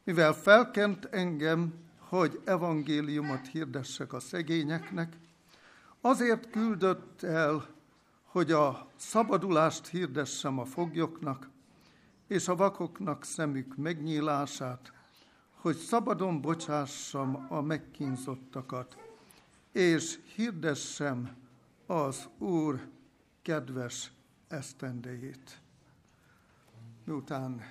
mivel 0.03 0.34
felkent 0.34 1.05
engem, 1.05 1.73
hogy 2.10 2.41
evangéliumot 2.45 3.48
hirdessek 3.48 4.13
a 4.13 4.19
szegényeknek, 4.19 5.17
azért 6.02 6.50
küldött 6.50 7.24
el, 7.24 7.67
hogy 8.24 8.52
a 8.52 8.88
szabadulást 8.95 9.88
hirdessem 9.88 10.60
a 10.60 10.65
foglyoknak, 10.65 11.50
és 12.28 12.48
a 12.48 12.56
vakoknak 12.56 13.24
szemük 13.24 13.76
megnyílását, 13.76 14.93
hogy 15.56 15.76
szabadon 15.76 16.41
bocsássam 16.41 17.45
a 17.50 17.62
megkínzottakat, 17.62 18.98
és 19.72 20.19
hirdessem 20.36 21.36
az 21.86 22.30
Úr 22.38 22.88
kedves 23.41 24.12
esztendejét. 24.48 25.62
Miután 27.06 27.62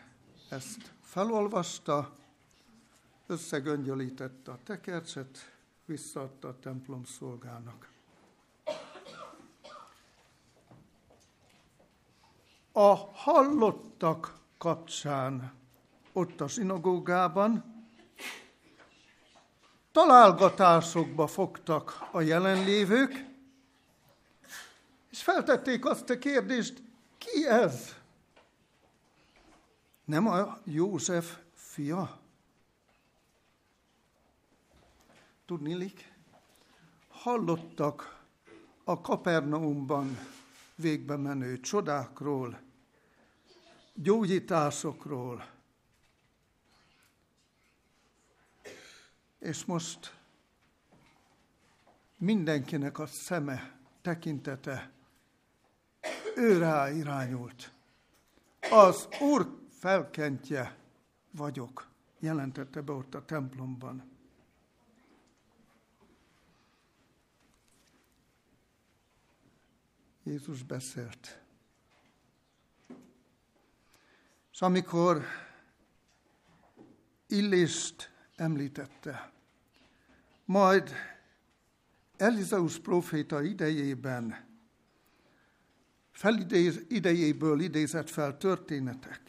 ezt 0.51 0.93
felolvasta, 1.03 2.13
összegöngyölítette 3.29 4.51
a 4.51 4.59
tekercset, 4.65 5.53
visszaadta 5.85 6.49
a 6.49 6.59
templom 6.59 7.05
szolgának. 7.05 7.89
A 12.73 12.95
hallottak 13.13 14.39
kapcsán 14.59 15.53
ott 16.13 16.41
a 16.41 16.49
sinagógában 16.49 17.77
találgatásokba 19.93 21.27
fogtak 21.27 22.09
a 22.13 22.21
jelenlévők, 22.21 23.27
és 25.11 25.23
feltették 25.23 25.85
azt 25.85 26.11
a 26.11 26.19
kérdést, 26.19 26.83
ki 27.19 27.47
ez? 27.47 27.95
Nem 30.05 30.27
a 30.27 30.59
József 30.65 31.39
fia? 31.55 32.18
Tudnilik, 35.49 36.13
hallottak 37.09 38.25
a 38.85 39.01
Kapernaumban 39.01 40.19
végbe 40.75 41.17
menő 41.17 41.61
csodákról, 41.61 42.61
gyógyításokról, 43.95 45.49
és 49.39 49.65
most 49.65 50.15
mindenkinek 52.17 52.99
a 52.99 53.07
szeme, 53.07 53.79
tekintete 54.03 54.93
ő 56.37 56.59
rá 56.59 56.91
irányult. 56.91 57.73
Az 58.71 59.09
Úr 59.21 59.59
felkentje 59.71 60.79
vagyok, 61.31 61.89
jelentette 62.19 62.81
be 62.81 62.93
ott 62.93 63.15
a 63.15 63.25
templomban. 63.25 64.18
Jézus 70.29 70.63
beszélt. 70.63 71.41
És 74.53 74.61
amikor 74.61 75.23
Illést 77.27 78.13
említette, 78.37 79.33
majd 80.45 80.93
Elizeus 82.17 82.79
proféta 82.79 83.43
idejében 83.43 84.47
felidéz, 86.11 86.85
idejéből 86.89 87.61
idézett 87.61 88.11
fel 88.11 88.37
történetek, 88.37 89.21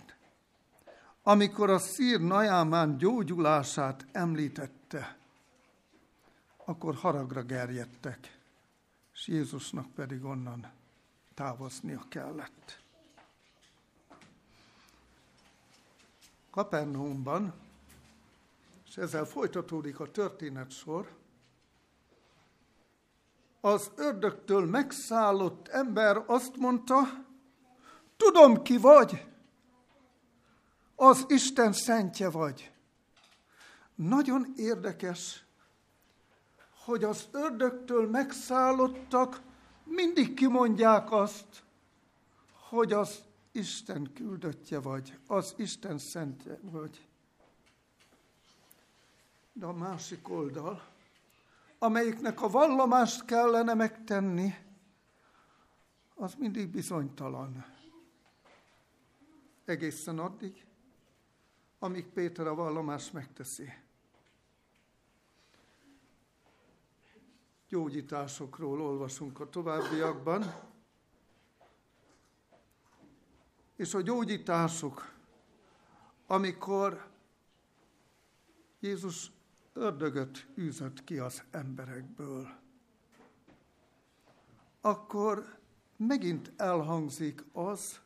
amikor 1.23 1.69
a 1.69 1.79
szír 1.79 2.21
Najámán 2.21 2.97
gyógyulását 2.97 4.05
említette, 4.11 5.17
akkor 6.57 6.95
haragra 6.95 7.43
gerjedtek, 7.43 8.39
és 9.13 9.27
Jézusnak 9.27 9.93
pedig 9.93 10.23
onnan 10.23 10.77
távoznia 11.39 12.01
kellett. 12.09 12.81
Kapernaumban, 16.49 17.53
és 18.87 18.97
ezzel 18.97 19.25
folytatódik 19.25 19.99
a 19.99 20.11
történet 20.11 20.71
sor, 20.71 21.15
az 23.61 23.91
ördögtől 23.95 24.65
megszállott 24.65 25.67
ember 25.67 26.23
azt 26.25 26.55
mondta, 26.55 26.97
tudom 28.17 28.63
ki 28.63 28.77
vagy, 28.77 29.27
az 30.95 31.25
Isten 31.27 31.73
szentje 31.73 32.29
vagy. 32.29 32.71
Nagyon 33.95 34.53
érdekes, 34.55 35.45
hogy 36.85 37.03
az 37.03 37.27
ördögtől 37.31 38.09
megszállottak 38.09 39.47
mindig 39.89 40.33
kimondják 40.33 41.11
azt, 41.11 41.63
hogy 42.69 42.93
az 42.93 43.23
Isten 43.51 44.13
küldöttje 44.13 44.79
vagy, 44.79 45.17
az 45.27 45.53
Isten 45.57 45.97
szentje 45.97 46.59
vagy. 46.61 47.07
De 49.53 49.65
a 49.65 49.73
másik 49.73 50.29
oldal, 50.29 50.87
amelyiknek 51.77 52.41
a 52.41 52.49
vallomást 52.49 53.25
kellene 53.25 53.73
megtenni, 53.73 54.53
az 56.15 56.35
mindig 56.35 56.67
bizonytalan. 56.67 57.65
Egészen 59.65 60.19
addig, 60.19 60.65
amíg 61.79 62.05
Péter 62.05 62.47
a 62.47 62.55
vallomást 62.55 63.13
megteszi. 63.13 63.73
Gyógyításokról 67.69 68.81
olvasunk 68.81 69.39
a 69.39 69.49
továbbiakban, 69.49 70.53
és 73.75 73.93
a 73.93 74.01
gyógyítások, 74.01 75.13
amikor 76.27 77.07
Jézus 78.79 79.31
ördögöt 79.73 80.47
űzött 80.57 81.03
ki 81.03 81.17
az 81.17 81.43
emberekből, 81.51 82.49
akkor 84.81 85.57
megint 85.95 86.51
elhangzik 86.57 87.45
az, 87.51 87.99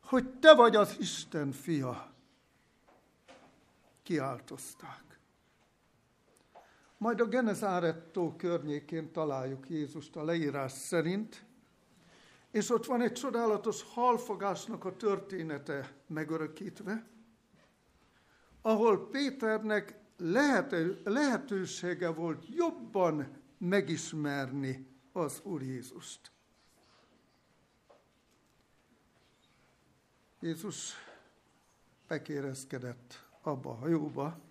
hogy 0.00 0.38
te 0.38 0.54
vagy 0.54 0.76
az 0.76 0.96
Isten 0.98 1.52
fia. 1.52 2.12
Kiáltozták. 4.02 5.09
Majd 7.00 7.20
a 7.20 7.26
Genezárettó 7.26 8.34
környékén 8.36 9.12
találjuk 9.12 9.68
Jézust 9.68 10.16
a 10.16 10.24
leírás 10.24 10.72
szerint, 10.72 11.44
és 12.50 12.70
ott 12.70 12.86
van 12.86 13.00
egy 13.00 13.12
csodálatos 13.12 13.82
halfogásnak 13.82 14.84
a 14.84 14.96
története 14.96 15.92
megörökítve, 16.06 17.06
ahol 18.62 19.08
Péternek 19.08 19.98
lehető, 20.16 21.00
lehetősége 21.04 22.08
volt 22.08 22.44
jobban 22.48 23.42
megismerni 23.58 24.86
az 25.12 25.40
Úr 25.44 25.62
Jézust. 25.62 26.32
Jézus 30.40 30.92
bekérezkedett 32.08 33.26
abba 33.42 33.70
a 33.70 33.74
hajóba, 33.74 34.49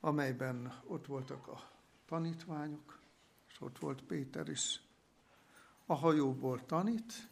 amelyben 0.00 0.82
ott 0.84 1.06
voltak 1.06 1.48
a 1.48 1.70
tanítványok, 2.06 2.98
és 3.48 3.60
ott 3.60 3.78
volt 3.78 4.02
Péter 4.02 4.48
is. 4.48 4.80
A 5.86 5.94
hajóból 5.94 6.64
tanít, 6.66 7.28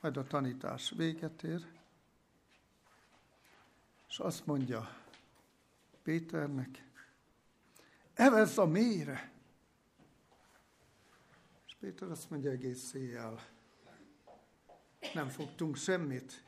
majd 0.00 0.16
a 0.16 0.26
tanítás 0.26 0.90
véget 0.90 1.42
ér, 1.42 1.66
és 4.08 4.18
azt 4.18 4.46
mondja 4.46 4.96
Péternek, 6.02 6.90
evezz 8.14 8.58
a 8.58 8.66
mélyre. 8.66 9.32
És 11.66 11.74
Péter 11.80 12.10
azt 12.10 12.30
mondja 12.30 12.50
egész 12.50 12.92
éjjel, 12.92 13.48
nem 15.14 15.28
fogtunk 15.28 15.76
semmit, 15.76 16.44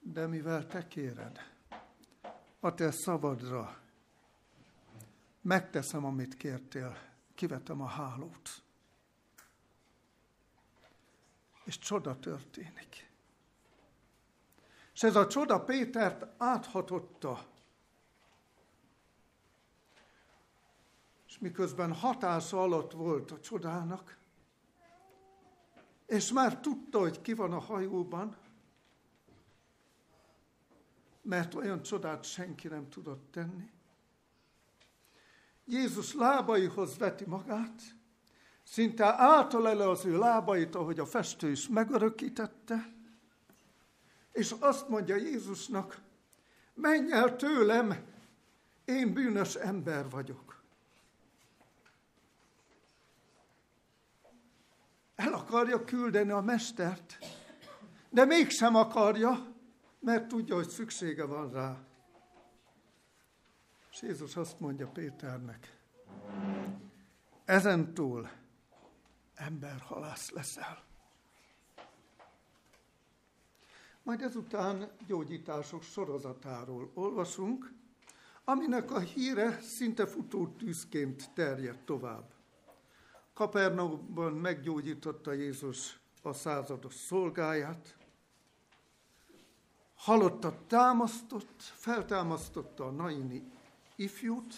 de 0.00 0.26
mivel 0.26 0.66
te 0.66 0.88
kéred, 0.88 1.53
a 2.64 2.74
te 2.74 2.90
szabadra 2.90 3.76
megteszem, 5.40 6.04
amit 6.04 6.36
kértél, 6.36 6.96
kivetem 7.34 7.80
a 7.80 7.86
hálót. 7.86 8.62
És 11.64 11.78
csoda 11.78 12.18
történik. 12.18 13.10
És 14.94 15.02
ez 15.02 15.16
a 15.16 15.26
csoda 15.26 15.64
Pétert 15.64 16.26
áthatotta. 16.36 17.46
És 21.26 21.38
miközben 21.38 21.94
hatása 21.94 22.62
alatt 22.62 22.92
volt 22.92 23.30
a 23.30 23.40
csodának, 23.40 24.18
és 26.06 26.32
már 26.32 26.60
tudta, 26.60 26.98
hogy 26.98 27.20
ki 27.20 27.34
van 27.34 27.52
a 27.52 27.60
hajóban, 27.60 28.36
mert 31.24 31.54
olyan 31.54 31.82
csodát 31.82 32.24
senki 32.24 32.68
nem 32.68 32.88
tudott 32.88 33.30
tenni. 33.30 33.70
Jézus 35.64 36.14
lábaihoz 36.14 36.98
veti 36.98 37.24
magát, 37.24 37.82
szinte 38.62 39.14
átalele 39.16 39.88
az 39.88 40.04
ő 40.04 40.18
lábait, 40.18 40.74
ahogy 40.74 40.98
a 40.98 41.06
festő 41.06 41.50
is 41.50 41.68
megörökítette, 41.68 42.92
és 44.32 44.54
azt 44.58 44.88
mondja 44.88 45.16
Jézusnak, 45.16 46.00
menj 46.74 47.12
el 47.12 47.36
tőlem, 47.36 48.04
én 48.84 49.12
bűnös 49.12 49.54
ember 49.54 50.10
vagyok. 50.10 50.62
El 55.14 55.32
akarja 55.32 55.84
küldeni 55.84 56.30
a 56.30 56.40
mestert, 56.40 57.18
de 58.10 58.24
mégsem 58.24 58.74
akarja, 58.74 59.53
mert 60.04 60.28
tudja, 60.28 60.54
hogy 60.54 60.68
szüksége 60.68 61.24
van 61.24 61.50
rá. 61.50 61.78
És 63.90 64.02
Jézus 64.02 64.36
azt 64.36 64.60
mondja 64.60 64.86
Péternek, 64.86 65.78
ezentúl 67.44 68.28
emberhalász 69.34 70.30
leszel. 70.30 70.82
Majd 74.02 74.22
ezután 74.22 74.90
gyógyítások 75.06 75.82
sorozatáról 75.82 76.90
olvasunk, 76.94 77.72
aminek 78.44 78.90
a 78.90 78.98
híre 78.98 79.60
szinte 79.60 80.06
futó 80.06 80.46
tűzként 80.46 81.30
terjedt 81.34 81.84
tovább. 81.84 82.32
Kapernaumban 83.32 84.32
meggyógyította 84.32 85.32
Jézus 85.32 86.00
a 86.22 86.32
százados 86.32 86.94
szolgáját, 86.94 87.96
halottat 90.04 90.54
támasztott, 90.54 91.62
feltámasztotta 91.62 92.86
a 92.86 92.90
naini 92.90 93.52
ifjút, 93.96 94.54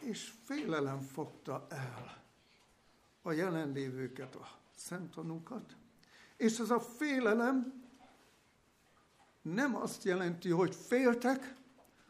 és 0.00 0.32
félelem 0.44 1.00
fogta 1.00 1.66
el 1.68 2.22
a 3.22 3.32
jelenlévőket, 3.32 4.34
a 4.34 4.48
szemtanúkat, 4.76 5.76
és 6.36 6.58
ez 6.58 6.70
a 6.70 6.80
félelem 6.80 7.84
nem 9.42 9.76
azt 9.76 10.04
jelenti, 10.04 10.50
hogy 10.50 10.74
féltek, 10.74 11.54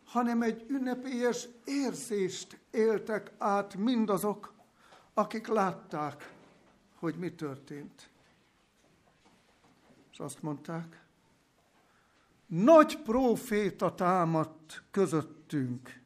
hanem 0.05 0.43
egy 0.43 0.65
ünnepélyes 0.69 1.49
érzést 1.65 2.59
éltek 2.71 3.33
át 3.39 3.75
mindazok, 3.75 4.53
akik 5.15 5.47
látták, 5.47 6.35
hogy 6.95 7.15
mi 7.15 7.35
történt. 7.35 8.11
És 10.19 10.25
azt 10.25 10.43
mondták, 10.43 11.05
nagy 12.47 13.03
próféta 13.03 13.95
támadt 13.95 14.83
közöttünk, 14.91 16.01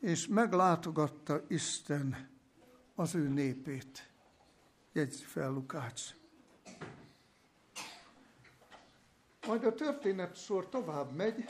és 0.00 0.26
meglátogatta 0.26 1.40
Isten 1.48 2.28
az 2.94 3.14
ő 3.14 3.28
népét. 3.28 4.10
Jegyzi 4.92 5.24
fel 5.24 5.50
Lukács. 5.50 6.02
Majd 9.46 9.64
a 9.64 9.74
történet 9.74 10.36
sor 10.36 10.68
tovább 10.68 11.12
megy, 11.12 11.44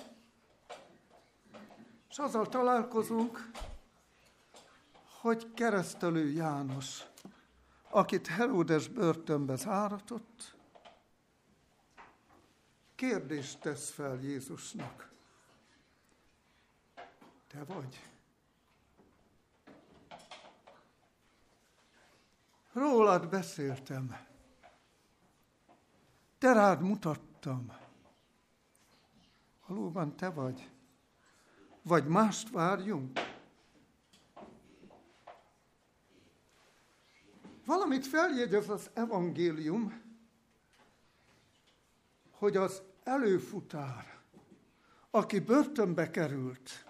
és 2.08 2.18
azzal 2.18 2.48
találkozunk, 2.48 3.50
hogy 5.20 5.52
keresztelő 5.54 6.30
János, 6.30 7.02
akit 7.90 8.26
Herodes 8.26 8.88
börtönbe 8.88 9.56
záratott, 9.56 10.56
kérdést 12.98 13.60
tesz 13.60 13.90
fel 13.90 14.20
Jézusnak. 14.20 15.10
Te 17.46 17.64
vagy. 17.64 18.02
Rólad 22.72 23.28
beszéltem. 23.28 24.26
Te 26.38 26.52
rád 26.52 26.80
mutattam. 26.80 27.72
Valóban 29.66 30.16
te 30.16 30.30
vagy. 30.30 30.70
Vagy 31.82 32.06
mást 32.06 32.50
várjunk? 32.50 33.20
Valamit 37.64 38.06
feljegyez 38.06 38.68
az 38.68 38.90
evangélium, 38.94 40.02
hogy 42.30 42.56
az 42.56 42.87
előfutár, 43.08 44.18
aki 45.10 45.38
börtönbe 45.38 46.10
került, 46.10 46.86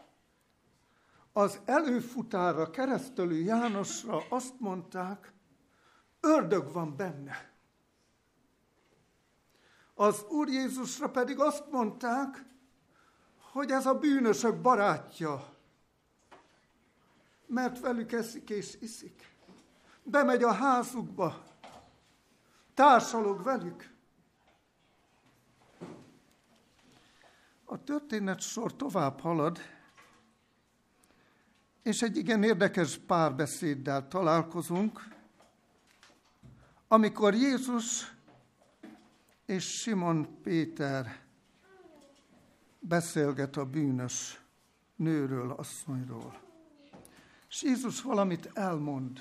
az 1.33 1.61
előfutára, 1.65 2.71
keresztelő 2.71 3.37
Jánosra 3.37 4.23
azt 4.29 4.61
mondták, 4.61 5.33
ördög 6.21 6.73
van 6.73 6.97
benne. 6.97 7.53
Az 9.95 10.25
Úr 10.29 10.49
Jézusra 10.49 11.11
pedig 11.11 11.41
azt 11.41 11.71
mondták, 11.71 12.45
hogy 13.53 13.71
ez 13.71 13.87
a 13.87 13.95
bűnösök 13.95 14.61
barátja, 14.61 15.55
mert 17.47 17.81
velük 17.81 18.13
eszik 18.13 18.51
és 18.51 18.77
iszik. 18.81 19.37
Bemegy 20.03 20.43
a 20.43 20.53
házukba, 20.53 21.43
társalog 22.75 23.43
velük. 23.43 23.97
A 27.71 27.85
történet 27.85 28.41
sor 28.41 28.77
tovább 28.77 29.21
halad, 29.21 29.59
és 31.83 32.03
egy 32.03 32.17
igen 32.17 32.43
érdekes 32.43 32.99
párbeszéddel 32.99 34.09
találkozunk, 34.09 35.09
amikor 36.89 37.35
Jézus 37.35 38.15
és 39.47 39.81
Simon 39.81 40.41
Péter 40.43 41.21
beszélget 42.79 43.57
a 43.57 43.65
bűnös 43.65 44.41
nőről, 44.97 45.51
asszonyról. 45.51 46.41
És 47.49 47.63
Jézus 47.63 48.03
valamit 48.03 48.51
elmond, 48.55 49.21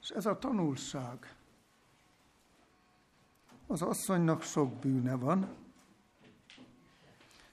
és 0.00 0.08
ez 0.08 0.26
a 0.26 0.38
tanulság. 0.38 1.36
Az 3.66 3.82
asszonynak 3.82 4.42
sok 4.42 4.74
bűne 4.74 5.14
van, 5.14 5.66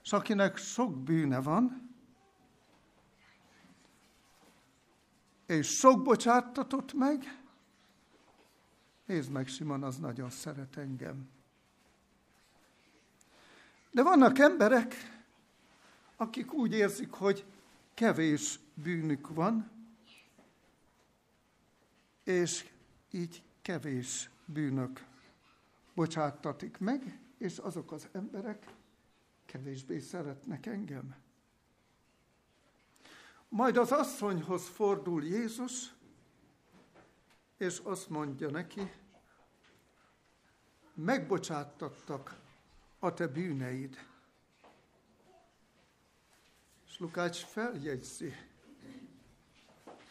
és 0.05 0.13
akinek 0.13 0.57
sok 0.57 1.03
bűne 1.03 1.41
van, 1.41 1.95
és 5.45 5.67
sok 5.77 6.03
bocsáttatott 6.03 6.93
meg, 6.93 7.43
nézd 9.05 9.31
meg, 9.31 9.47
Simon, 9.47 9.83
az 9.83 9.97
nagyon 9.97 10.29
szeret 10.29 10.77
engem. 10.77 11.29
De 13.91 14.03
vannak 14.03 14.39
emberek, 14.39 14.95
akik 16.15 16.53
úgy 16.53 16.71
érzik, 16.71 17.11
hogy 17.11 17.45
kevés 17.93 18.59
bűnük 18.73 19.27
van, 19.27 19.71
és 22.23 22.69
így 23.11 23.43
kevés 23.61 24.29
bűnök 24.45 25.05
bocsáttatik 25.93 26.77
meg, 26.77 27.19
és 27.37 27.57
azok 27.57 27.91
az 27.91 28.07
emberek 28.11 28.73
kevésbé 29.55 29.99
szeretnek 29.99 30.65
engem. 30.65 31.15
Majd 33.49 33.77
az 33.77 33.91
asszonyhoz 33.91 34.67
fordul 34.67 35.23
Jézus, 35.23 35.93
és 37.57 37.79
azt 37.83 38.09
mondja 38.09 38.49
neki, 38.49 38.91
megbocsáttattak 40.93 42.39
a 42.99 43.13
te 43.13 43.27
bűneid. 43.27 44.07
És 46.87 46.99
Lukács 46.99 47.43
feljegyzi 47.43 48.33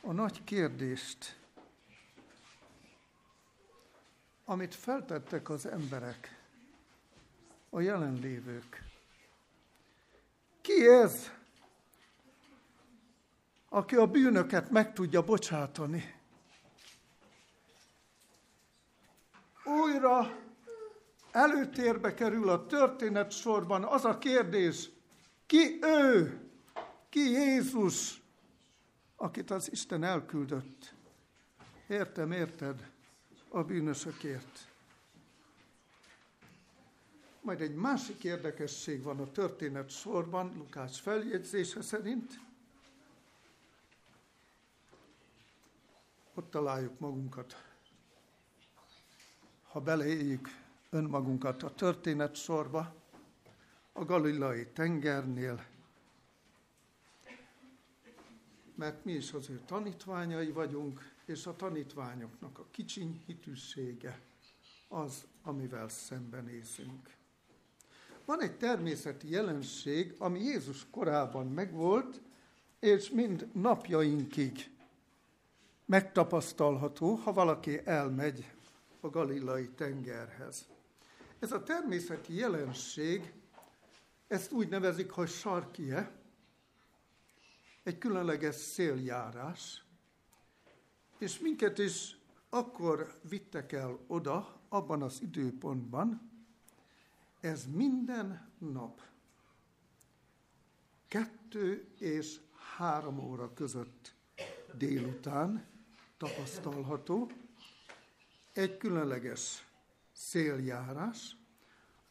a 0.01 0.13
nagy 0.13 0.45
kérdést, 0.45 1.41
amit 4.45 4.75
feltettek 4.75 5.49
az 5.49 5.67
emberek, 5.67 6.43
a 7.71 7.81
jelenlévők. 7.81 8.94
Ki 10.65 10.89
ez, 10.89 11.31
aki 13.69 13.97
a 13.97 14.07
bűnöket 14.07 14.71
meg 14.71 14.93
tudja 14.93 15.23
bocsátani? 15.23 16.15
Újra 19.65 20.39
előtérbe 21.31 22.15
kerül 22.15 22.49
a 22.49 22.67
történet 22.67 23.31
sorban 23.31 23.85
az 23.85 24.05
a 24.05 24.19
kérdés, 24.19 24.91
ki 25.47 25.79
ő, 25.83 26.41
ki 27.09 27.21
Jézus, 27.21 28.23
akit 29.17 29.51
az 29.51 29.73
Isten 29.73 30.03
elküldött. 30.03 30.95
Értem, 31.89 32.33
érted? 32.33 32.91
A 33.49 33.63
bűnösökért. 33.63 34.74
Majd 37.45 37.61
egy 37.61 37.75
másik 37.75 38.25
érdekesség 38.25 39.03
van 39.03 39.21
a 39.21 39.31
történet 39.31 39.91
sorban, 39.91 40.53
Lukács 40.57 41.01
feljegyzése 41.01 41.83
szerint. 41.83 42.41
Ott 46.35 46.51
találjuk 46.51 46.99
magunkat. 46.99 47.65
Ha 49.63 49.81
beleéljük 49.81 50.49
önmagunkat 50.91 51.63
a 51.63 51.75
történet 51.75 52.35
sorba, 52.35 52.95
a 53.93 54.05
galilai 54.05 54.67
tengernél, 54.67 55.67
mert 58.75 59.05
mi 59.05 59.13
is 59.13 59.33
az 59.33 59.51
ő 59.51 59.61
tanítványai 59.67 60.51
vagyunk, 60.51 61.13
és 61.25 61.47
a 61.47 61.57
tanítványoknak 61.57 62.59
a 62.59 62.67
kicsiny 62.71 63.23
hitűsége 63.27 64.21
az, 64.89 65.27
amivel 65.43 65.89
szembenézünk. 65.89 67.23
Van 68.25 68.43
egy 68.43 68.57
természeti 68.57 69.31
jelenség, 69.31 70.15
ami 70.19 70.41
Jézus 70.41 70.87
korában 70.91 71.47
megvolt, 71.47 72.21
és 72.81 73.11
mind 73.11 73.49
napjainkig 73.53 74.71
megtapasztalható, 75.87 77.15
ha 77.15 77.33
valaki 77.33 77.81
elmegy 77.85 78.53
a 79.01 79.09
galilai 79.09 79.69
tengerhez. 79.69 80.69
Ez 81.39 81.53
a 81.53 81.63
természeti 81.63 82.35
jelenség, 82.35 83.33
ezt 84.29 84.53
úgy 84.53 84.69
nevezik, 84.69 85.11
hogy 85.11 85.29
sarkie, 85.29 86.11
egy 87.83 87.99
különleges 87.99 88.55
széljárás, 88.55 89.85
és 91.19 91.39
minket 91.39 91.79
is 91.79 92.17
akkor 92.49 93.19
vittek 93.29 93.73
el 93.73 93.99
oda, 94.07 94.61
abban 94.69 95.03
az 95.03 95.23
időpontban, 95.23 96.34
ez 97.45 97.67
minden 97.67 98.51
nap 98.59 99.01
kettő 101.09 101.89
és 101.99 102.41
három 102.77 103.19
óra 103.19 103.53
között 103.55 104.15
délután 104.75 105.67
tapasztalható, 106.17 107.31
egy 108.53 108.77
különleges 108.77 109.67
széljárás, 110.13 111.37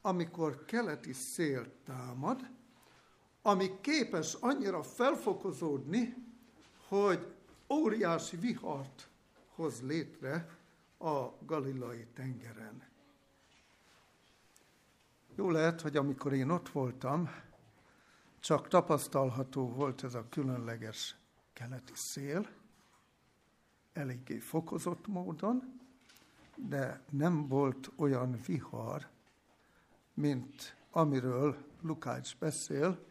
amikor 0.01 0.65
keleti 0.65 1.13
szél 1.13 1.73
támad, 1.83 2.49
ami 3.41 3.79
képes 3.81 4.33
annyira 4.33 4.83
felfokozódni, 4.83 6.15
hogy 6.87 7.35
óriási 7.69 8.37
vihart 8.37 9.09
hoz 9.55 9.81
létre 9.81 10.57
a 10.97 11.45
Galilai 11.45 12.05
tengeren. 12.13 12.92
Jó 15.35 15.49
lehet, 15.49 15.81
hogy 15.81 15.97
amikor 15.97 16.33
én 16.33 16.49
ott 16.49 16.69
voltam, 16.69 17.29
csak 18.39 18.67
tapasztalható 18.67 19.69
volt 19.69 20.03
ez 20.03 20.13
a 20.13 20.29
különleges 20.29 21.15
keleti 21.53 21.93
szél, 21.95 22.49
eléggé 23.93 24.37
fokozott 24.37 25.07
módon, 25.07 25.79
de 26.55 27.01
nem 27.09 27.47
volt 27.47 27.91
olyan 27.95 28.39
vihar, 28.45 29.07
mint 30.13 30.75
amiről 30.91 31.57
Lukács 31.81 32.37
beszél, 32.37 33.05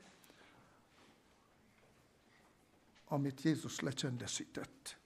amit 3.04 3.42
Jézus 3.42 3.80
lecsendesített. 3.80 5.01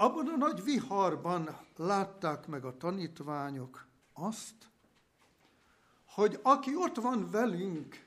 Abban 0.00 0.28
a 0.28 0.36
nagy 0.36 0.62
viharban 0.62 1.58
látták 1.76 2.46
meg 2.46 2.64
a 2.64 2.76
tanítványok 2.76 3.86
azt, 4.12 4.70
hogy 6.04 6.38
aki 6.42 6.76
ott 6.76 6.96
van 6.96 7.30
velünk 7.30 8.06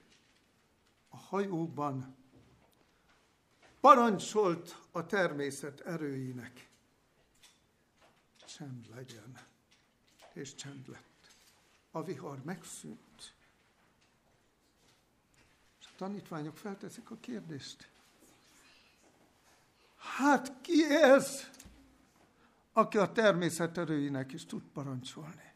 a 1.09 1.17
hajóban, 1.17 2.15
parancsolt 3.79 4.77
a 4.91 5.05
természet 5.05 5.79
erőinek. 5.79 6.69
Csend 8.45 8.89
legyen. 8.95 9.39
És 10.33 10.55
csend 10.55 10.87
lett. 10.87 11.35
A 11.91 12.03
vihar 12.03 12.43
megszűnt. 12.43 13.33
És 15.79 15.85
a 15.85 15.95
tanítványok 15.95 16.57
felteszik 16.57 17.11
a 17.11 17.17
kérdést. 17.19 17.89
Hát 19.97 20.61
ki 20.61 20.83
ez, 20.89 21.51
aki 22.73 22.97
a 22.97 23.11
természet 23.11 23.77
erőinek 23.77 24.33
is 24.33 24.45
tud 24.45 24.63
parancsolni? 24.73 25.53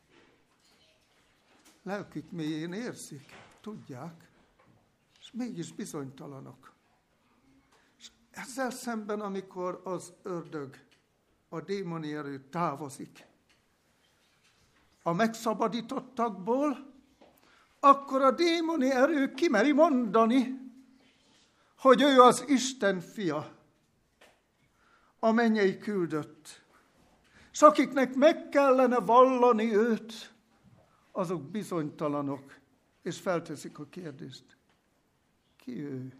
Lelkük 1.83 2.31
mélyén 2.31 2.73
érzik, 2.73 3.25
tudják, 3.61 4.29
és 5.19 5.31
mégis 5.31 5.71
bizonytalanok. 5.71 6.73
Ezzel 8.31 8.69
szemben, 8.69 9.19
amikor 9.19 9.81
az 9.83 10.13
ördög, 10.23 10.85
a 11.49 11.61
démoni 11.61 12.13
erő 12.13 12.49
távozik 12.49 13.27
a 15.07 15.13
megszabadítottakból, 15.13 16.93
akkor 17.79 18.21
a 18.21 18.31
démoni 18.31 18.91
erő 18.91 19.33
kimeri 19.33 19.71
mondani, 19.71 20.59
hogy 21.77 22.01
ő 22.01 22.21
az 22.21 22.43
Isten 22.47 22.99
fia, 22.99 23.57
a 25.19 25.31
mennyei 25.31 25.77
küldött. 25.77 26.65
És 27.57 27.63
akiknek 27.63 28.15
meg 28.15 28.49
kellene 28.49 28.99
vallani 28.99 29.75
őt, 29.75 30.33
azok 31.11 31.41
bizonytalanok, 31.41 32.59
és 33.01 33.19
felteszik 33.19 33.79
a 33.79 33.85
kérdést. 33.89 34.57
Ki 35.55 35.83
ő? 35.83 36.13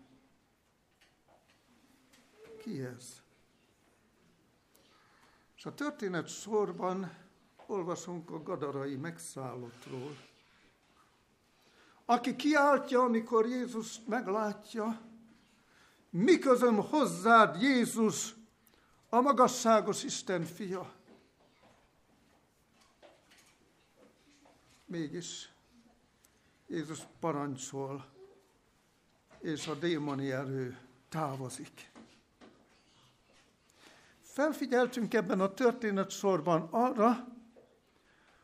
ki 2.62 2.82
ez? 2.82 3.22
És 5.56 5.66
a 5.66 5.74
történet 5.74 6.28
sorban 6.28 7.18
olvasunk 7.66 8.30
a 8.30 8.44
gadarai 8.44 8.96
megszállottról, 8.96 10.18
aki 12.06 12.36
kiáltja, 12.36 13.02
amikor 13.02 13.48
Jézus 13.48 14.00
meglátja, 14.06 15.02
mi 16.10 16.40
közöm 16.40 16.76
hozzád, 16.76 17.62
Jézus, 17.62 18.36
a 19.10 19.22
magasságos 19.22 20.04
Isten 20.04 20.44
fia. 20.44 20.96
Mégis 24.90 25.52
Jézus 26.68 27.00
parancsol, 27.20 28.06
és 29.40 29.68
a 29.68 29.76
démoni 29.76 30.32
erő 30.32 30.78
távozik. 31.10 31.92
Felfigyeltünk 34.22 35.14
ebben 35.14 35.40
a 35.40 35.54
történet 35.54 36.10
sorban 36.10 36.68
arra, 36.72 37.28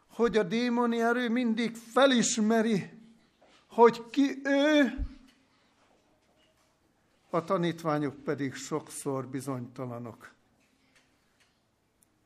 hogy 0.07 0.37
a 0.37 0.43
démoni 0.43 1.01
erő 1.01 1.29
mindig 1.29 1.75
felismeri, 1.75 2.89
hogy 3.67 4.09
ki 4.09 4.39
ő, 4.43 4.97
a 7.29 7.43
tanítványok 7.43 8.23
pedig 8.23 8.53
sokszor 8.53 9.27
bizonytalanok. 9.27 10.33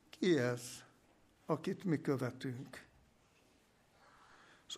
Ki 0.09 0.37
ez, 0.37 0.83
akit 1.45 1.83
mi 1.83 2.01
követünk? 2.01 2.86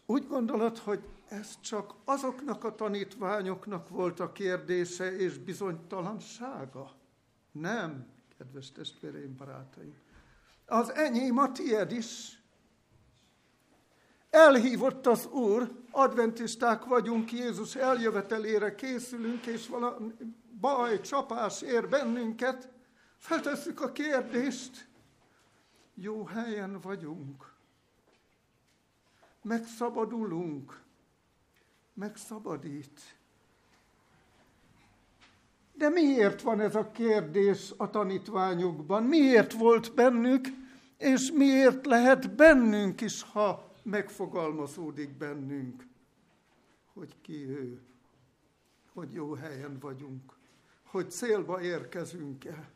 Úgy 0.10 0.28
gondolod, 0.28 0.78
hogy 0.78 1.04
ez 1.28 1.60
csak 1.62 1.94
azoknak 2.04 2.64
a 2.64 2.76
tanítványoknak 2.76 3.90
volt 3.90 4.20
a 4.20 4.32
kérdése 4.32 5.16
és 5.18 5.38
bizonytalansága? 5.38 6.92
Nem 7.52 8.08
kedves 8.38 8.72
testvéreim, 8.72 9.36
barátaim. 9.36 9.96
Az 10.66 10.94
enyém 10.94 11.38
a 11.38 11.52
tied 11.52 11.92
is. 11.92 12.42
Elhívott 14.30 15.08
az 15.08 15.26
Úr, 15.26 15.72
adventisták 15.92 16.86
vagyunk, 16.86 17.32
Jézus 17.32 17.76
eljövetelére 17.76 18.76
készülünk, 18.76 19.46
és 19.46 19.68
valami 19.68 20.14
baj, 20.60 21.02
csapás 21.02 21.62
ér 21.62 21.90
bennünket. 21.90 22.70
Feltesszük 23.18 23.82
a 23.82 23.92
kérdést, 23.92 24.88
jó 25.96 26.26
helyen 26.26 26.80
vagyunk, 26.82 27.49
megszabadulunk, 29.42 30.82
megszabadít. 31.94 33.18
De 35.74 35.90
miért 35.90 36.42
van 36.42 36.60
ez 36.60 36.76
a 36.76 36.92
kérdés 36.92 37.74
a 37.78 37.90
tanítványokban? 37.90 39.04
Miért 39.04 39.54
volt 39.54 39.94
bennük, 39.94 40.48
és 40.98 41.32
miért 41.32 41.86
lehet 41.86 42.36
bennünk 42.36 43.02
is, 43.02 43.22
ha 43.22 43.72
megfogalmazódik 43.84 45.10
bennünk, 45.18 45.86
hogy 46.94 47.16
ki 47.22 47.50
ő, 47.50 47.82
hogy 48.94 49.14
jó 49.14 49.34
helyen 49.34 49.80
vagyunk, 49.80 50.34
hogy 50.84 51.12
célba 51.12 51.62
érkezünk 51.62 52.46
el, 52.46 52.70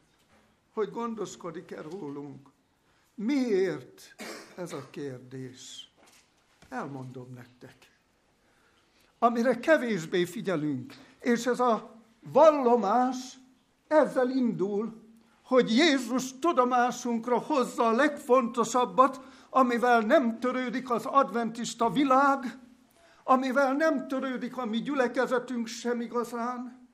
hogy 0.72 0.89
gondoskodik-e 0.91 1.82
rólunk. 1.82 2.49
Miért 3.16 4.16
ez 4.55 4.74
a 4.74 4.89
kérdés? 4.89 5.92
Elmondom 6.74 7.34
nektek. 7.34 7.76
Amire 9.19 9.59
kevésbé 9.59 10.26
figyelünk, 10.26 10.93
és 11.19 11.45
ez 11.45 11.59
a 11.59 11.95
vallomás 12.19 13.39
ezzel 13.88 14.30
indul, 14.30 15.01
hogy 15.41 15.76
Jézus 15.76 16.39
tudomásunkra 16.39 17.39
hozza 17.39 17.88
a 17.88 17.91
legfontosabbat, 17.91 19.19
amivel 19.49 20.01
nem 20.01 20.39
törődik 20.39 20.89
az 20.89 21.05
adventista 21.05 21.89
világ, 21.89 22.59
amivel 23.24 23.74
nem 23.74 24.07
törődik 24.07 24.57
a 24.57 24.65
mi 24.65 24.82
gyülekezetünk 24.82 25.67
sem 25.67 26.01
igazán. 26.01 26.88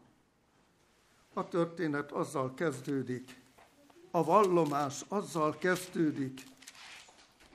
A 1.34 1.48
történet 1.48 2.12
azzal 2.12 2.54
kezdődik, 2.54 3.42
a 4.12 4.24
vallomás 4.24 5.06
azzal 5.08 5.58
kezdődik. 5.58 6.44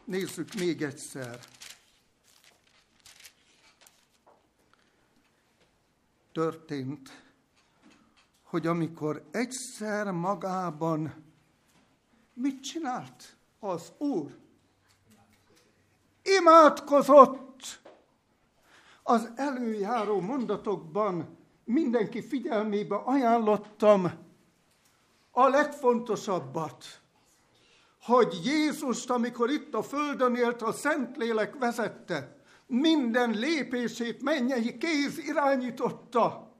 Nézzük 0.05 0.55
még 0.55 0.83
egyszer. 0.83 1.39
Történt 6.35 7.23
hogy 8.43 8.67
amikor 8.67 9.23
egyszer 9.31 10.11
magában 10.11 11.15
mit 12.35 12.63
csinált 12.63 13.37
az 13.61 13.93
Úr? 13.99 14.37
Imádkozott! 16.23 17.81
Az 19.03 19.29
előjáró 19.35 20.21
mondatokban 20.21 21.37
mindenki 21.65 22.23
figyelmébe 22.23 22.97
ajánlottam 22.97 24.13
a 25.31 25.49
legfontosabbat, 25.49 26.85
hogy 28.03 28.41
Jézust, 28.45 29.11
amikor 29.11 29.51
itt 29.51 29.75
a 29.75 29.83
földön 29.83 30.35
élt, 30.35 30.63
a 30.63 30.73
Szentlélek 30.73 31.59
vezette, 31.59 32.34
Minden 32.67 33.31
lépését 33.31 34.23
mennyei 34.23 34.79
kéz 34.79 35.19
irányította. 35.19 36.55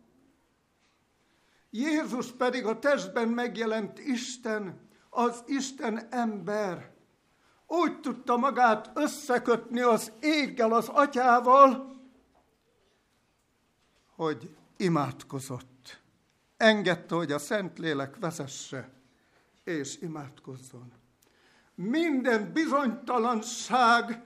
Jézus 1.71 2.33
pedig 2.33 2.67
a 2.67 2.79
testben 2.79 3.29
megjelent 3.29 3.99
Isten, 3.99 4.89
az 5.11 5.43
Isten 5.47 6.07
ember. 6.11 6.93
Úgy 7.67 8.01
tudta 8.01 8.37
magát 8.37 8.91
összekötni 8.95 9.81
az 9.81 10.13
éggel, 10.21 10.73
az 10.73 10.89
atyával, 10.89 11.95
hogy 14.15 14.57
imádkozott. 14.77 16.03
Engedte, 16.57 17.15
hogy 17.15 17.33
a 17.33 17.39
Szentlélek 17.39 18.17
vezesse, 18.17 18.93
és 19.65 19.99
imádkozzon. 20.01 20.93
Minden 21.75 22.53
bizonytalanság, 22.53 24.23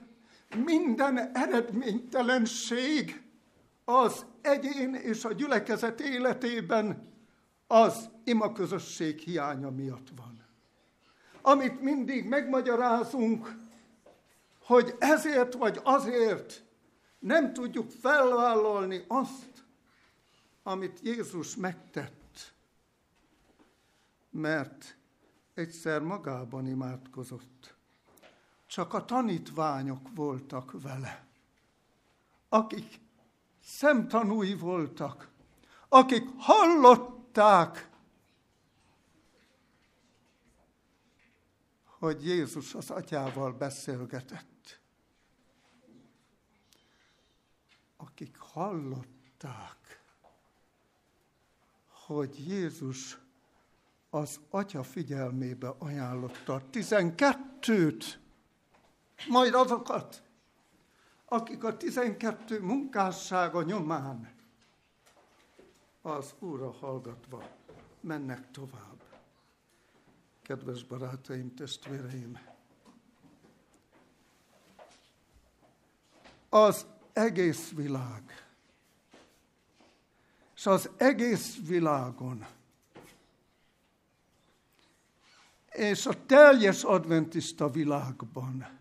minden 0.57 1.35
eredménytelenség 1.35 3.21
az 3.85 4.25
egyén 4.41 4.93
és 4.93 5.25
a 5.25 5.33
gyülekezet 5.33 5.99
életében 5.99 7.07
az 7.67 8.09
imaközösség 8.23 9.19
hiánya 9.19 9.69
miatt 9.69 10.07
van. 10.15 10.47
Amit 11.41 11.81
mindig 11.81 12.25
megmagyarázunk, 12.27 13.55
hogy 14.63 14.95
ezért 14.99 15.53
vagy 15.53 15.79
azért 15.83 16.63
nem 17.19 17.53
tudjuk 17.53 17.91
felvállalni 17.91 19.03
azt, 19.07 19.65
amit 20.63 20.99
Jézus 21.03 21.55
megtett, 21.55 22.53
mert 24.29 24.97
egyszer 25.53 26.01
magában 26.01 26.67
imádkozott. 26.67 27.78
Csak 28.69 28.93
a 28.93 29.05
tanítványok 29.05 30.15
voltak 30.15 30.81
vele, 30.81 31.27
akik 32.49 32.99
szemtanúi 33.63 34.55
voltak, 34.55 35.29
akik 35.87 36.29
hallották, 36.37 37.89
hogy 41.83 42.25
Jézus 42.25 42.73
az 42.73 42.89
atyával 42.89 43.53
beszélgetett. 43.53 44.81
Akik 47.97 48.37
hallották, 48.37 50.03
hogy 51.87 52.47
Jézus 52.47 53.17
az 54.09 54.39
atya 54.49 54.83
figyelmébe 54.83 55.73
ajánlotta 55.77 56.53
a 56.53 56.69
tizenkettőt, 56.69 58.19
majd 59.27 59.53
azokat, 59.53 60.21
akik 61.25 61.63
a 61.63 61.77
tizenkettő 61.77 62.61
munkássága 62.61 63.63
nyomán 63.63 64.33
az 66.01 66.33
Úrra 66.39 66.71
hallgatva 66.71 67.49
mennek 68.01 68.51
tovább. 68.51 69.03
Kedves 70.41 70.83
barátaim, 70.83 71.53
testvéreim! 71.55 72.39
Az 76.49 76.85
egész 77.13 77.71
világ, 77.71 78.47
és 80.55 80.65
az 80.65 80.89
egész 80.97 81.57
világon 81.67 82.45
és 85.79 86.05
a 86.05 86.25
teljes 86.25 86.83
adventista 86.83 87.69
világban 87.69 88.78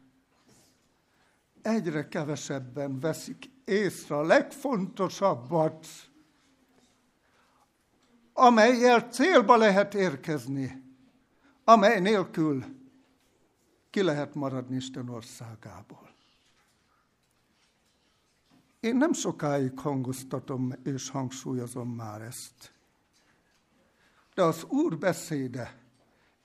egyre 1.62 2.08
kevesebben 2.08 3.00
veszik 3.00 3.50
észre 3.64 4.16
a 4.16 4.22
legfontosabbat, 4.22 5.86
amelyel 8.32 9.00
célba 9.00 9.56
lehet 9.56 9.94
érkezni, 9.94 10.82
amely 11.64 12.00
nélkül 12.00 12.64
ki 13.90 14.02
lehet 14.02 14.34
maradni 14.34 14.76
Isten 14.76 15.08
országából. 15.08 16.10
Én 18.80 18.96
nem 18.96 19.12
sokáig 19.12 19.78
hangoztatom 19.78 20.72
és 20.84 21.10
hangsúlyozom 21.10 21.88
már 21.88 22.22
ezt. 22.22 22.72
De 24.34 24.42
az 24.42 24.64
Úr 24.64 24.98
beszéde 24.98 25.78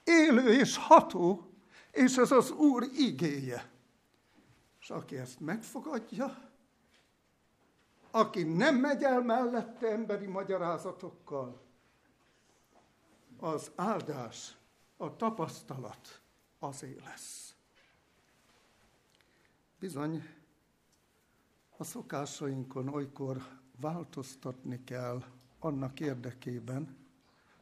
élő 0.03 0.53
és 0.53 0.78
ható, 0.78 1.51
és 1.91 2.16
ez 2.16 2.32
az 2.32 2.51
Úr 2.51 2.88
igéje. 2.97 3.72
És 4.84 4.89
aki 4.89 5.17
ezt 5.17 5.39
megfogadja, 5.39 6.49
aki 8.11 8.43
nem 8.43 8.75
megy 8.75 9.03
el 9.03 9.21
mellette 9.21 9.91
emberi 9.91 10.25
magyarázatokkal, 10.25 11.61
az 13.39 13.71
áldás, 13.75 14.57
a 14.97 15.15
tapasztalat 15.15 16.21
azé 16.59 16.97
lesz. 17.05 17.55
Bizony, 19.79 20.23
a 21.77 21.84
szokásainkon 21.84 22.88
olykor 22.88 23.41
változtatni 23.79 24.84
kell 24.84 25.23
annak 25.59 25.99
érdekében, 25.99 26.97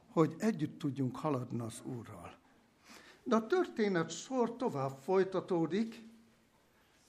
hogy 0.10 0.36
együtt 0.38 0.80
tudjunk 0.80 1.16
haladni 1.16 1.60
az 1.60 1.82
Úrral. 1.84 2.36
De 3.24 3.36
a 3.36 3.48
történet 3.48 4.10
sor 4.10 4.56
tovább 4.56 4.98
folytatódik, 4.98 6.10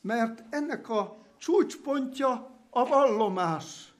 mert 0.03 0.55
ennek 0.55 0.89
a 0.89 1.17
csúcspontja 1.37 2.51
a 2.71 2.85
vallomás, 2.85 3.95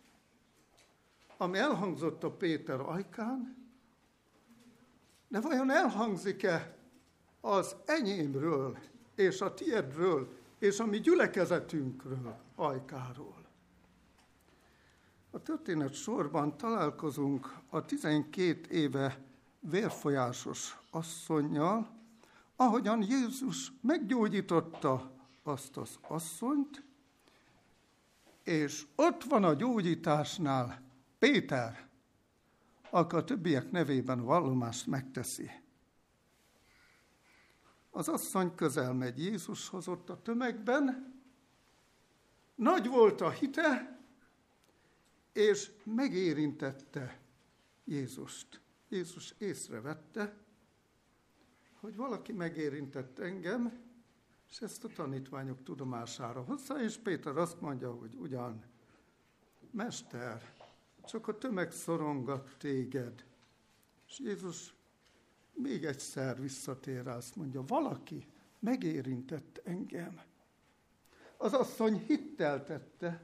ami 1.37 1.59
elhangzott 1.59 2.25
a 2.25 2.31
Péter 2.31 2.81
ajkán, 2.81 3.57
de 5.29 5.41
vajon 5.41 5.71
elhangzik-e 5.71 6.77
az 7.41 7.77
enyémről 7.85 8.79
és 9.15 9.41
a 9.41 9.55
tiedről 9.55 10.33
és 10.59 10.81
a 10.81 10.87
mi 10.87 11.01
gyülekezetünkről 11.01 12.37
ajkáról? 12.55 13.43
A 15.31 15.43
történet 15.43 15.95
sorban 15.95 16.57
találkozunk 16.57 17.55
a 17.69 17.85
12 17.85 18.71
éve 18.71 19.19
vérfolyásos 19.61 20.79
asszonynal, 20.91 21.91
ahogyan 22.57 23.03
Jézus 23.03 23.73
meggyógyította 23.81 25.11
azt 25.43 25.77
az 25.77 25.99
asszonyt, 26.01 26.85
és 28.43 28.87
ott 28.95 29.23
van 29.23 29.45
a 29.45 29.55
gyógyításnál 29.55 30.83
Péter, 31.19 31.89
aki 32.91 33.15
a 33.17 33.25
többiek 33.25 33.71
nevében 33.71 34.25
vallomást 34.25 34.87
megteszi. 34.87 35.51
Az 37.91 38.09
asszony 38.09 38.55
közel 38.55 38.93
megy 38.93 39.19
Jézushoz 39.19 39.89
ott 39.89 40.11
a 40.11 40.23
tömegben, 40.23 41.15
nagy 42.55 42.89
volt 42.89 43.21
a 43.21 43.31
hite, 43.31 44.01
és 45.33 45.71
megérintette 45.85 47.21
Jézust. 47.85 48.61
Jézus 48.89 49.35
észrevette, 49.39 50.37
hogy 51.81 51.97
valaki 51.97 52.33
megérintett 52.33 53.19
engem, 53.19 53.92
és 54.53 54.61
ezt 54.61 54.85
a 54.85 54.89
tanítványok 54.89 55.63
tudomására 55.63 56.43
hozza, 56.43 56.83
és 56.83 56.97
Péter 56.97 57.37
azt 57.37 57.61
mondja, 57.61 57.93
hogy 57.93 58.15
ugyan, 58.15 58.63
Mester, 59.71 60.53
csak 61.05 61.29
a 61.29 61.39
tömeg 61.39 61.71
szorongat 61.71 62.55
téged. 62.59 63.25
És 64.09 64.19
Jézus 64.19 64.75
még 65.53 65.85
egyszer 65.85 66.41
visszatér 66.41 67.05
rá, 67.05 67.17
azt 67.17 67.37
mondja, 67.37 67.65
valaki 67.67 68.27
megérintett 68.59 69.61
engem. 69.65 70.21
Az 71.37 71.53
asszony 71.53 72.05
hittel 72.07 72.65
tette, 72.65 73.23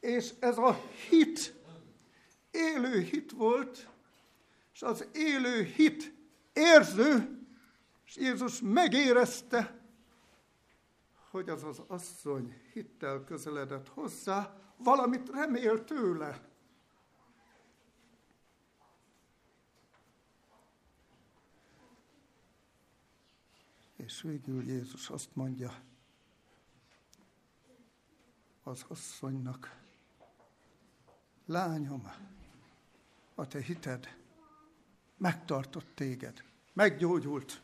és 0.00 0.34
ez 0.38 0.58
a 0.58 0.78
hit, 1.08 1.54
élő 2.50 3.00
hit 3.00 3.30
volt, 3.30 3.88
és 4.72 4.82
az 4.82 5.06
élő 5.12 5.62
hit 5.62 6.14
érző, 6.52 7.38
és 8.04 8.16
Jézus 8.16 8.60
megérezte, 8.60 9.80
hogy 11.32 11.48
az 11.48 11.64
az 11.64 11.82
asszony 11.86 12.60
hittel 12.72 13.24
közeledett 13.24 13.88
hozzá, 13.88 14.56
valamit 14.76 15.28
remél 15.28 15.84
tőle. 15.84 16.48
És 23.96 24.22
végül 24.22 24.62
Jézus 24.62 25.10
azt 25.10 25.36
mondja 25.36 25.82
az 28.62 28.84
asszonynak, 28.88 29.80
lányom, 31.46 32.12
a 33.34 33.46
te 33.46 33.62
hited 33.62 34.16
megtartott 35.16 35.94
téged, 35.94 36.44
meggyógyult. 36.72 37.62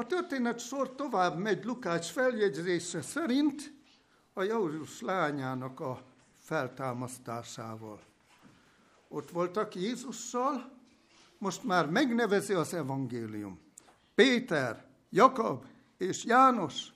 A 0.00 0.06
történet 0.06 0.58
sor 0.58 0.94
tovább 0.94 1.38
megy 1.38 1.64
Lukács 1.64 2.06
feljegyzése 2.06 3.02
szerint 3.02 3.72
a 4.32 4.42
Jaurus 4.42 5.00
lányának 5.00 5.80
a 5.80 6.02
feltámasztásával. 6.38 8.00
Ott 9.08 9.30
voltak 9.30 9.74
Jézussal, 9.74 10.72
most 11.38 11.64
már 11.64 11.90
megnevezi 11.90 12.52
az 12.52 12.74
evangélium. 12.74 13.60
Péter, 14.14 14.84
Jakab 15.10 15.64
és 15.96 16.24
János. 16.24 16.92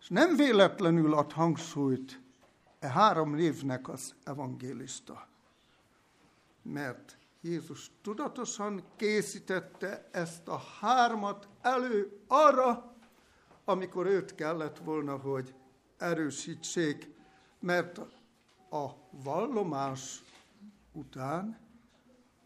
És 0.00 0.08
nem 0.08 0.36
véletlenül 0.36 1.14
ad 1.14 1.32
hangsúlyt 1.32 2.20
e 2.78 2.88
három 2.88 3.34
névnek 3.34 3.88
az 3.88 4.14
evangélista. 4.22 5.28
Mert 6.62 7.18
Jézus 7.44 7.90
tudatosan 8.02 8.84
készítette 8.96 10.08
ezt 10.12 10.48
a 10.48 10.60
hármat 10.80 11.48
elő 11.60 12.20
arra, 12.26 12.96
amikor 13.64 14.06
őt 14.06 14.34
kellett 14.34 14.78
volna, 14.78 15.16
hogy 15.16 15.54
erősítsék, 15.96 17.10
mert 17.60 17.98
a 18.70 18.90
vallomás 19.10 20.22
után 20.92 21.58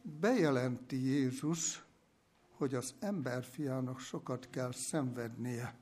bejelenti 0.03 1.05
Jézus, 1.05 1.85
hogy 2.57 2.75
az 2.75 2.95
emberfiának 3.01 3.99
sokat 3.99 4.51
kell 4.51 4.73
szenvednie. 4.73 5.75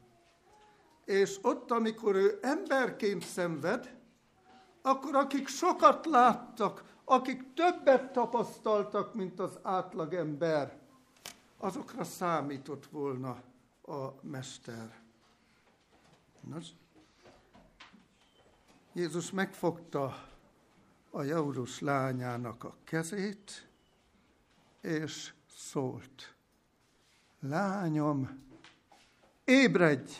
És 1.04 1.38
ott, 1.42 1.70
amikor 1.70 2.14
ő 2.14 2.38
emberként 2.42 3.22
szenved, 3.24 3.98
akkor 4.82 5.14
akik 5.14 5.48
sokat 5.48 6.06
láttak, 6.06 6.95
akik 7.08 7.54
többet 7.54 8.12
tapasztaltak, 8.12 9.14
mint 9.14 9.40
az 9.40 9.58
átlagember, 9.62 10.78
azokra 11.58 12.04
számított 12.04 12.86
volna 12.86 13.42
a 13.82 14.12
mester. 14.20 15.00
Nos, 16.40 16.66
Jézus 18.92 19.30
megfogta 19.30 20.28
a 21.10 21.22
Jaurus 21.22 21.80
lányának 21.80 22.64
a 22.64 22.76
kezét, 22.84 23.68
és 24.80 25.34
szólt. 25.56 26.34
Lányom, 27.40 28.44
ébredj! 29.44 30.12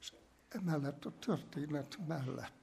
És 0.00 0.12
emellett 0.50 1.04
a 1.04 1.18
történet 1.18 1.98
mellett 2.06 2.60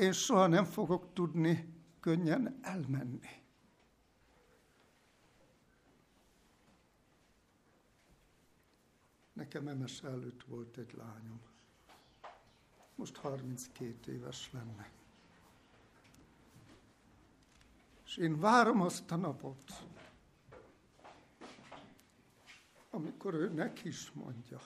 én 0.00 0.12
soha 0.12 0.46
nem 0.46 0.64
fogok 0.64 1.12
tudni 1.12 1.74
könnyen 2.00 2.58
elmenni. 2.62 3.42
Nekem 9.32 9.68
emes 9.68 10.02
előtt 10.02 10.42
volt 10.42 10.76
egy 10.76 10.92
lányom. 10.96 11.40
Most 12.94 13.16
32 13.16 14.12
éves 14.12 14.52
lenne. 14.52 14.90
És 18.04 18.16
én 18.16 18.40
várom 18.40 18.80
azt 18.80 19.10
a 19.10 19.16
napot, 19.16 19.86
amikor 22.90 23.34
ő 23.34 23.48
neki 23.48 23.88
is 23.88 24.10
mondja, 24.10 24.60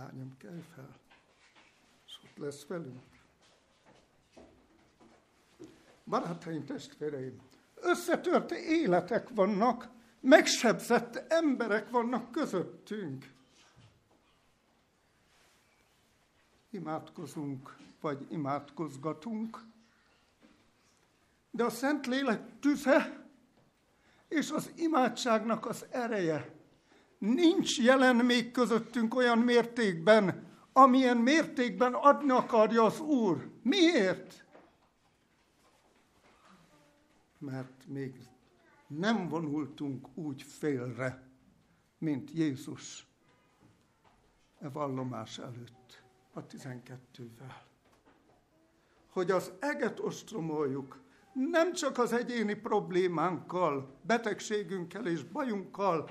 lányom, 0.00 0.36
kelj 0.36 0.62
fel, 0.74 0.96
és 2.06 2.18
ott 2.24 2.36
lesz 2.36 2.66
velünk. 2.66 3.00
Barátaim, 6.04 6.64
testvéreim, 6.64 7.40
összetört 7.74 8.50
életek 8.50 9.28
vannak, 9.28 9.88
megsebzett 10.20 11.16
emberek 11.16 11.90
vannak 11.90 12.30
közöttünk. 12.30 13.32
Imádkozunk, 16.70 17.76
vagy 18.00 18.26
imádkozgatunk, 18.28 19.60
de 21.50 21.64
a 21.64 21.70
Szentlélek 21.70 22.58
tüze 22.60 23.26
és 24.28 24.50
az 24.50 24.72
imádságnak 24.76 25.66
az 25.66 25.86
ereje 25.90 26.59
nincs 27.20 27.78
jelen 27.78 28.16
még 28.16 28.50
közöttünk 28.50 29.14
olyan 29.14 29.38
mértékben, 29.38 30.48
amilyen 30.72 31.16
mértékben 31.16 31.94
adni 31.94 32.30
akarja 32.30 32.84
az 32.84 33.00
Úr. 33.00 33.50
Miért? 33.62 34.44
Mert 37.38 37.86
még 37.86 38.14
nem 38.86 39.28
vonultunk 39.28 40.16
úgy 40.16 40.42
félre, 40.42 41.28
mint 41.98 42.30
Jézus 42.30 43.06
e 44.60 44.68
vallomás 44.68 45.38
előtt, 45.38 46.02
a 46.32 46.46
tizenkettővel. 46.46 47.62
Hogy 49.10 49.30
az 49.30 49.52
eget 49.58 50.00
ostromoljuk, 50.00 51.00
nem 51.32 51.72
csak 51.72 51.98
az 51.98 52.12
egyéni 52.12 52.54
problémánkkal, 52.54 53.98
betegségünkkel 54.02 55.06
és 55.06 55.24
bajunkkal, 55.24 56.10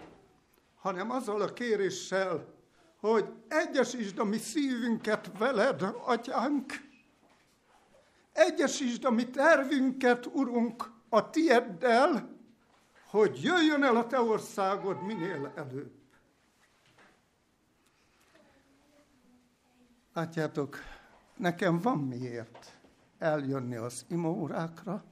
hanem 0.80 1.12
azzal 1.12 1.42
a 1.42 1.54
kéréssel, 1.54 2.54
hogy 3.00 3.34
egyesítsd 3.48 4.20
a 4.20 4.24
mi 4.24 4.38
szívünket 4.38 5.38
veled, 5.38 5.82
atyánk, 6.06 6.74
egyesítsd 8.32 9.06
a 9.06 9.10
mi 9.10 9.30
tervünket, 9.30 10.26
urunk, 10.26 10.92
a 11.10 11.30
tieddel, 11.30 12.38
hogy 13.10 13.44
jöjjön 13.44 13.84
el 13.84 13.96
a 13.96 14.08
te 14.08 14.20
országod 14.20 15.04
minél 15.04 15.52
előbb. 15.56 15.92
Látjátok, 20.14 20.78
nekem 21.36 21.80
van 21.80 21.98
miért 21.98 22.78
eljönni 23.18 23.76
az 23.76 24.06
imórákra, 24.08 25.04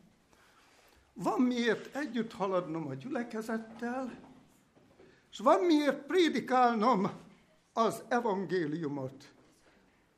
van 1.13 1.41
miért 1.41 1.95
együtt 1.95 2.34
haladnom 2.34 2.88
a 2.88 2.93
gyülekezettel, 2.93 4.27
és 5.38 5.44
van 5.44 5.64
miért 5.64 6.06
prédikálnom 6.06 7.12
az 7.74 8.04
evangéliumot, 8.08 9.34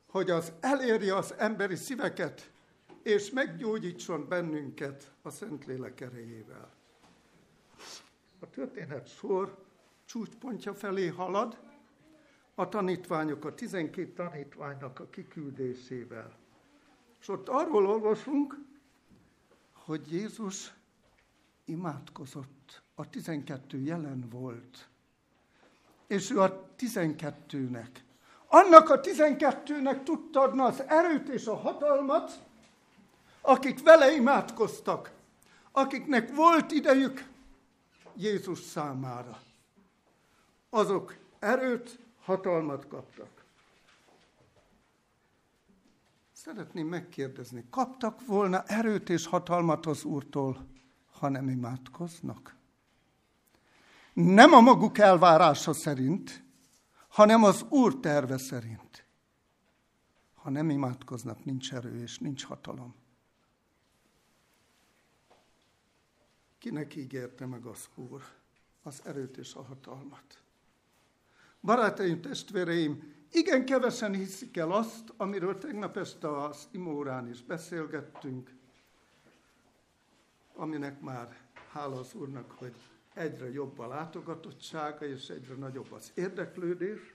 hogy 0.06 0.30
az 0.30 0.52
elérje 0.60 1.16
az 1.16 1.34
emberi 1.38 1.76
szíveket, 1.76 2.50
és 3.02 3.30
meggyógyítson 3.30 4.28
bennünket 4.28 5.12
a 5.22 5.30
Szentlélek 5.30 6.00
erejével. 6.00 6.72
A 8.38 8.50
történet 8.50 9.08
sor 9.08 9.64
csúcspontja 10.04 10.74
felé 10.74 11.06
halad, 11.06 11.58
a 12.54 12.68
tanítványok, 12.68 13.44
a 13.44 13.54
12 13.54 14.12
tanítványnak 14.12 15.00
a 15.00 15.08
kiküldésével. 15.10 16.38
És 17.20 17.28
ott 17.28 17.48
arról 17.48 17.86
olvasunk, 17.86 18.58
hogy 19.72 20.12
Jézus 20.12 20.74
imádkozott, 21.64 22.82
a 22.94 23.08
12 23.08 23.78
jelen 23.78 24.28
volt. 24.30 24.89
És 26.10 26.30
ő 26.30 26.40
a 26.40 26.68
12-nek, 26.78 27.88
annak 28.46 28.88
a 28.88 29.00
12-nek 29.00 30.02
tudta 30.02 30.40
adni 30.40 30.60
az 30.60 30.82
erőt 30.86 31.28
és 31.28 31.46
a 31.46 31.56
hatalmat, 31.56 32.40
akik 33.40 33.82
vele 33.82 34.12
imádkoztak, 34.12 35.12
akiknek 35.72 36.34
volt 36.34 36.72
idejük 36.72 37.28
Jézus 38.16 38.60
számára. 38.60 39.40
Azok 40.70 41.16
erőt, 41.38 41.98
hatalmat 42.24 42.88
kaptak. 42.88 43.44
Szeretném 46.32 46.86
megkérdezni, 46.86 47.64
kaptak 47.70 48.26
volna 48.26 48.62
erőt 48.66 49.08
és 49.08 49.26
hatalmat 49.26 49.86
az 49.86 50.04
Úrtól, 50.04 50.66
ha 51.18 51.28
nem 51.28 51.48
imádkoznak? 51.48 52.58
Nem 54.24 54.52
a 54.52 54.60
maguk 54.60 54.98
elvárása 54.98 55.72
szerint, 55.72 56.42
hanem 57.08 57.44
az 57.44 57.62
Úr 57.68 58.00
terve 58.00 58.38
szerint. 58.38 59.04
Ha 60.34 60.50
nem 60.50 60.70
imádkoznak, 60.70 61.44
nincs 61.44 61.72
erő 61.72 62.02
és 62.02 62.18
nincs 62.18 62.44
hatalom. 62.44 62.94
Kinek 66.58 66.96
ígérte 66.96 67.46
meg 67.46 67.64
az 67.64 67.88
Úr 67.94 68.22
az 68.82 69.00
erőt 69.04 69.36
és 69.36 69.54
a 69.54 69.62
hatalmat? 69.62 70.42
Barátaim, 71.60 72.20
testvéreim, 72.20 73.14
igen 73.32 73.64
kevesen 73.64 74.14
hiszik 74.14 74.56
el 74.56 74.72
azt, 74.72 75.12
amiről 75.16 75.58
tegnap 75.58 75.96
este 75.96 76.36
az 76.36 76.68
imórán 76.70 77.28
is 77.28 77.42
beszélgettünk, 77.42 78.54
aminek 80.54 81.00
már 81.00 81.36
hála 81.72 81.98
az 81.98 82.14
Úrnak, 82.14 82.50
hogy 82.50 82.74
egyre 83.20 83.52
jobb 83.52 83.78
a 83.78 83.86
látogatottsága, 83.86 85.06
és 85.06 85.28
egyre 85.28 85.54
nagyobb 85.54 85.92
az 85.92 86.12
érdeklődés. 86.14 87.14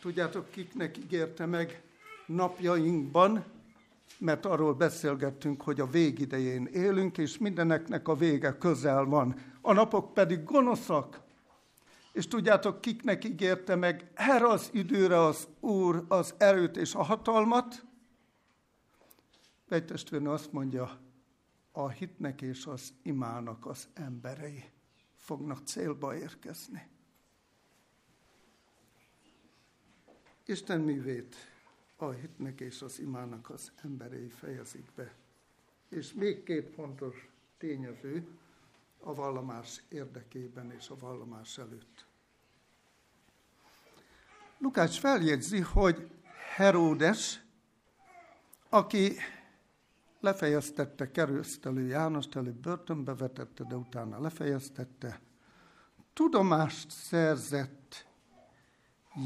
Tudjátok, 0.00 0.50
kiknek 0.50 0.96
ígérte 0.96 1.46
meg 1.46 1.82
napjainkban 2.26 3.44
mert 4.18 4.46
arról 4.46 4.74
beszélgettünk, 4.74 5.62
hogy 5.62 5.80
a 5.80 5.86
végidején 5.86 6.66
élünk, 6.66 7.18
és 7.18 7.38
mindeneknek 7.38 8.08
a 8.08 8.14
vége 8.14 8.58
közel 8.58 9.04
van. 9.04 9.34
A 9.60 9.72
napok 9.72 10.12
pedig 10.12 10.44
gonoszak. 10.44 11.20
És 12.12 12.28
tudjátok, 12.28 12.80
kiknek 12.80 13.24
ígérte 13.24 13.74
meg 13.74 14.10
erre 14.14 14.46
az 14.48 14.70
időre 14.72 15.18
az 15.18 15.48
Úr 15.60 16.04
az 16.08 16.34
erőt 16.38 16.76
és 16.76 16.94
a 16.94 17.02
hatalmat? 17.02 17.84
Egy 19.68 19.84
testvérnő 19.84 20.30
azt 20.30 20.52
mondja, 20.52 20.98
a 21.84 21.88
hitnek 21.88 22.42
és 22.42 22.66
az 22.66 22.92
imának 23.02 23.66
az 23.66 23.88
emberei 23.94 24.70
fognak 25.16 25.66
célba 25.66 26.16
érkezni. 26.16 26.88
Isten 30.44 30.80
művét 30.80 31.36
a 31.96 32.10
hitnek 32.10 32.60
és 32.60 32.82
az 32.82 32.98
imának 32.98 33.50
az 33.50 33.72
emberei 33.82 34.28
fejezik 34.28 34.92
be. 34.94 35.14
És 35.88 36.12
még 36.12 36.42
két 36.42 36.74
fontos 36.74 37.28
tényező 37.58 38.28
a 38.98 39.14
vallomás 39.14 39.82
érdekében 39.88 40.72
és 40.72 40.88
a 40.88 40.96
vallomás 40.98 41.58
előtt. 41.58 42.06
Lukács 44.58 44.98
feljegyzi, 44.98 45.60
hogy 45.60 46.10
Heródes, 46.54 47.40
aki 48.68 49.16
lefejeztette 50.20 51.10
keresztelő 51.10 51.86
Jánost, 51.86 52.36
előbb 52.36 52.60
börtönbe 52.60 53.14
vetette, 53.14 53.64
de 53.64 53.76
utána 53.76 54.20
lefejeztette, 54.20 55.20
tudomást 56.12 56.90
szerzett 56.90 58.06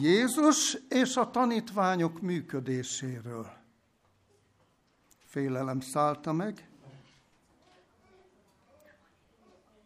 Jézus 0.00 0.78
és 0.88 1.16
a 1.16 1.30
tanítványok 1.30 2.20
működéséről. 2.20 3.52
Félelem 5.24 5.80
szállta 5.80 6.32
meg, 6.32 6.68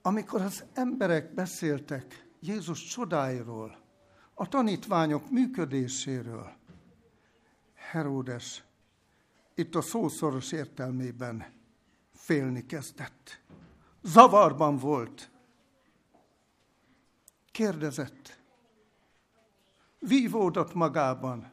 amikor 0.03 0.41
az 0.41 0.65
emberek 0.75 1.35
beszéltek 1.35 2.27
Jézus 2.41 2.85
csodáiról, 2.85 3.79
a 4.35 4.49
tanítványok 4.49 5.31
működéséről, 5.31 6.57
Heródes 7.75 8.65
itt 9.59 9.75
a 9.75 9.81
szószoros 9.81 10.53
értelmében 10.53 11.47
félni 12.15 12.67
kezdett. 12.67 13.41
Zavarban 14.03 14.77
volt. 14.77 15.31
Kérdezett. 17.53 18.39
Vívódott 19.99 20.75
magában. 20.75 21.51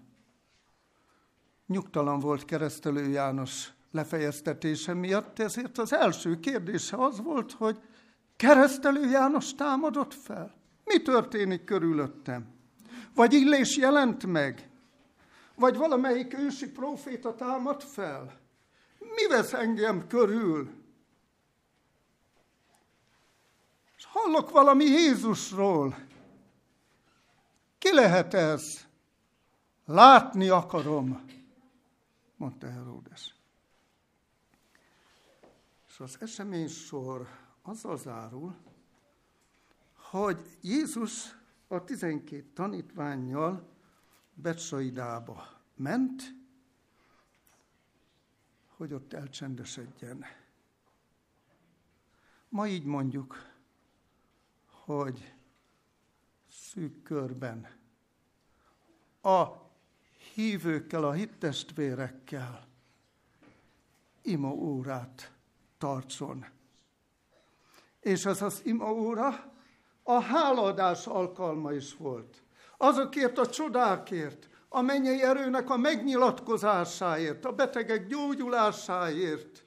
Nyugtalan 1.67 2.19
volt 2.19 2.45
keresztelő 2.45 3.09
János 3.09 3.73
lefejeztetése 3.91 4.93
miatt, 4.93 5.39
ezért 5.39 5.77
az 5.77 5.93
első 5.93 6.39
kérdése 6.39 6.97
az 6.97 7.21
volt, 7.21 7.51
hogy 7.51 7.81
keresztelő 8.35 9.09
János 9.09 9.53
támadott 9.55 10.13
fel? 10.13 10.55
Mi 10.83 11.01
történik 11.01 11.63
körülöttem? 11.63 12.47
Vagy 13.15 13.33
illés 13.33 13.77
jelent 13.77 14.25
meg? 14.25 14.69
Vagy 15.55 15.77
valamelyik 15.77 16.33
ősi 16.33 16.71
proféta 16.71 17.35
támad 17.35 17.81
fel? 17.81 18.39
Mi 18.99 19.27
vesz 19.27 19.53
engem 19.53 20.07
körül? 20.07 20.83
És 23.97 24.05
hallok 24.05 24.49
valami 24.49 24.83
Jézusról. 24.83 25.95
Ki 27.77 27.93
lehet 27.93 28.33
ez? 28.33 28.85
Látni 29.85 30.49
akarom, 30.49 31.25
mondta 32.35 32.69
Heródes. 32.69 33.35
És 35.87 35.99
az 35.99 36.17
esemény 36.19 36.67
sor 36.67 37.27
azzal 37.61 37.97
zárul, 37.97 38.55
hogy 39.95 40.57
Jézus 40.61 41.35
a 41.67 41.83
tizenkét 41.83 42.45
tanítványjal 42.45 43.74
Betsaidába 44.35 45.61
ment, 45.75 46.35
hogy 48.67 48.93
ott 48.93 49.13
elcsendesedjen. 49.13 50.25
Ma 52.49 52.67
így 52.67 52.83
mondjuk, 52.83 53.53
hogy 54.65 55.33
szűk 56.49 57.03
körben 57.03 57.69
a 59.21 59.45
hívőkkel, 60.33 61.03
a 61.03 61.11
hittestvérekkel 61.11 62.67
ima 64.21 64.49
órát 64.49 65.31
tartson. 65.77 66.45
És 67.99 68.25
ez 68.25 68.41
az 68.41 68.61
ima 68.65 68.91
óra 68.93 69.53
a 70.03 70.19
háladás 70.19 71.07
alkalma 71.07 71.73
is 71.73 71.95
volt 71.95 72.44
azokért 72.77 73.37
a 73.37 73.49
csodákért, 73.49 74.49
a 74.69 74.81
mennyei 74.81 75.21
erőnek 75.21 75.69
a 75.69 75.77
megnyilatkozásáért, 75.77 77.45
a 77.45 77.51
betegek 77.51 78.07
gyógyulásáért, 78.07 79.65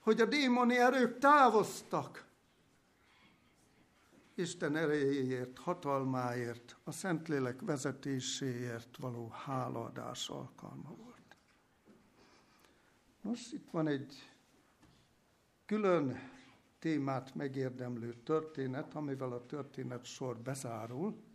hogy 0.00 0.20
a 0.20 0.24
démoni 0.24 0.78
erők 0.78 1.18
távoztak. 1.18 2.28
Isten 4.34 4.76
erejéért, 4.76 5.58
hatalmáért, 5.58 6.76
a 6.84 6.92
Szentlélek 6.92 7.60
vezetéséért 7.60 8.96
való 8.96 9.28
hálaadás 9.28 10.28
alkalma 10.28 10.94
volt. 10.96 11.36
Most 13.20 13.52
itt 13.52 13.70
van 13.70 13.86
egy 13.86 14.30
külön 15.66 16.30
témát 16.78 17.34
megérdemlő 17.34 18.14
történet, 18.14 18.94
amivel 18.94 19.32
a 19.32 19.46
történet 19.46 20.04
sor 20.04 20.38
bezárul. 20.38 21.28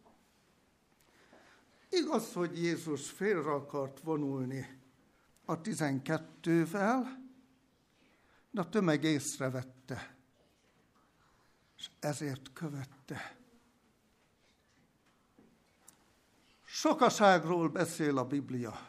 Igaz, 1.95 2.33
hogy 2.33 2.63
Jézus 2.63 3.09
félre 3.09 3.51
akart 3.51 3.99
vonulni 3.99 4.81
a 5.45 5.61
tizenkettővel, 5.61 7.23
de 8.51 8.61
a 8.61 8.69
tömeg 8.69 9.03
észrevette, 9.03 10.15
és 11.77 11.89
ezért 11.99 12.53
követte. 12.53 13.37
Sokaságról 16.63 17.69
beszél 17.69 18.17
a 18.17 18.25
Biblia. 18.25 18.87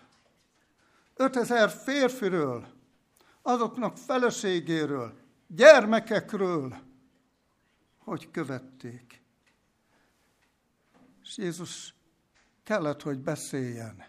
Ötezer 1.15 1.71
férfiről, 1.71 2.67
azoknak 3.43 3.97
feleségéről, 3.97 5.19
gyermekekről, 5.47 6.77
hogy 7.99 8.31
követték. 8.31 9.23
És 11.23 11.37
Jézus 11.37 11.95
kellett, 12.67 13.03
hogy 13.03 13.19
beszéljen. 13.19 14.05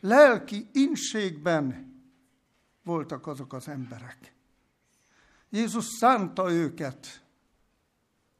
Lelki 0.00 0.68
inségben 0.72 1.94
voltak 2.82 3.26
azok 3.26 3.52
az 3.52 3.68
emberek. 3.68 4.34
Jézus 5.48 5.84
szánta 5.84 6.50
őket, 6.50 7.24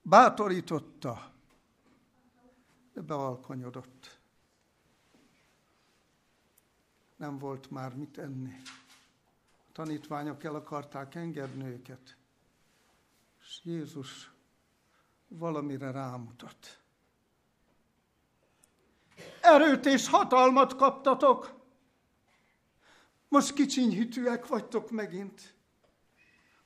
bátorította, 0.02 1.32
de 2.92 3.00
bealkonyodott. 3.00 4.18
Nem 7.16 7.38
volt 7.38 7.70
már 7.70 7.94
mit 7.94 8.18
enni. 8.18 8.56
A 9.68 9.72
tanítványok 9.72 10.44
el 10.44 10.54
akarták 10.54 11.14
engedni 11.14 11.64
őket. 11.64 12.16
És 13.40 13.60
Jézus 13.62 14.32
valamire 15.28 15.90
rámutat 15.90 16.83
erőt 19.40 19.86
és 19.86 20.08
hatalmat 20.08 20.76
kaptatok. 20.76 21.54
Most 23.28 23.52
kicsinyhitűek 23.52 24.46
vagytok 24.46 24.90
megint. 24.90 25.54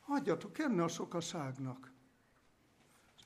Hagyjatok 0.00 0.58
enni 0.58 0.80
a 0.80 0.88
sokaságnak. 0.88 1.92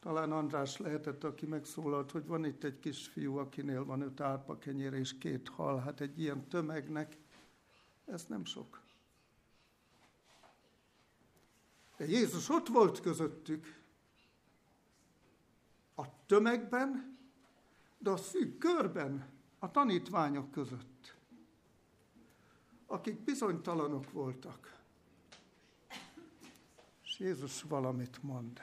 Talán 0.03 0.33
András 0.33 0.77
lehetett, 0.77 1.25
aki 1.25 1.47
megszólalt, 1.47 2.11
hogy 2.11 2.27
van 2.27 2.45
itt 2.45 2.65
egy 2.65 2.79
kisfiú, 2.79 3.37
akinél 3.37 3.85
van 3.85 4.01
öt 4.01 4.21
árpa 4.21 4.59
kenyér 4.59 4.93
és 4.93 5.19
két 5.19 5.49
hal. 5.49 5.79
Hát 5.79 6.01
egy 6.01 6.21
ilyen 6.21 6.49
tömegnek 6.49 7.17
ez 8.05 8.25
nem 8.25 8.45
sok. 8.45 8.83
De 11.97 12.07
Jézus 12.07 12.49
ott 12.49 12.69
volt 12.69 13.01
közöttük, 13.01 13.81
a 15.95 16.27
tömegben, 16.27 17.12
de 18.03 18.11
a 18.11 18.17
szűk 18.17 18.59
körben, 18.59 19.29
a 19.59 19.71
tanítványok 19.71 20.51
között, 20.51 21.17
akik 22.87 23.25
bizonytalanok 23.25 24.11
voltak. 24.11 24.81
És 27.05 27.19
Jézus 27.19 27.63
valamit 27.63 28.23
mond. 28.23 28.61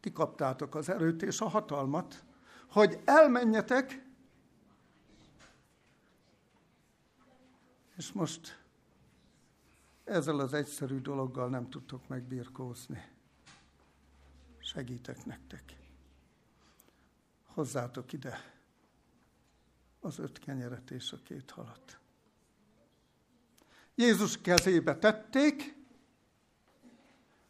Ti 0.00 0.12
kaptátok 0.12 0.74
az 0.74 0.88
erőt 0.88 1.22
és 1.22 1.40
a 1.40 1.48
hatalmat, 1.48 2.24
hogy 2.66 3.00
elmenjetek, 3.04 4.06
és 7.96 8.12
most 8.12 8.62
ezzel 10.04 10.38
az 10.38 10.52
egyszerű 10.52 11.00
dologgal 11.00 11.48
nem 11.48 11.70
tudtok 11.70 12.08
megbirkózni. 12.08 13.10
Segítek 14.58 15.24
nektek. 15.24 15.87
Hozzátok 17.58 18.12
ide 18.12 18.54
az 20.00 20.18
öt 20.18 20.38
kenyeret 20.38 20.90
és 20.90 21.12
a 21.12 21.16
két 21.24 21.50
halat. 21.50 21.98
Jézus 23.94 24.40
kezébe 24.40 24.96
tették, 24.98 25.76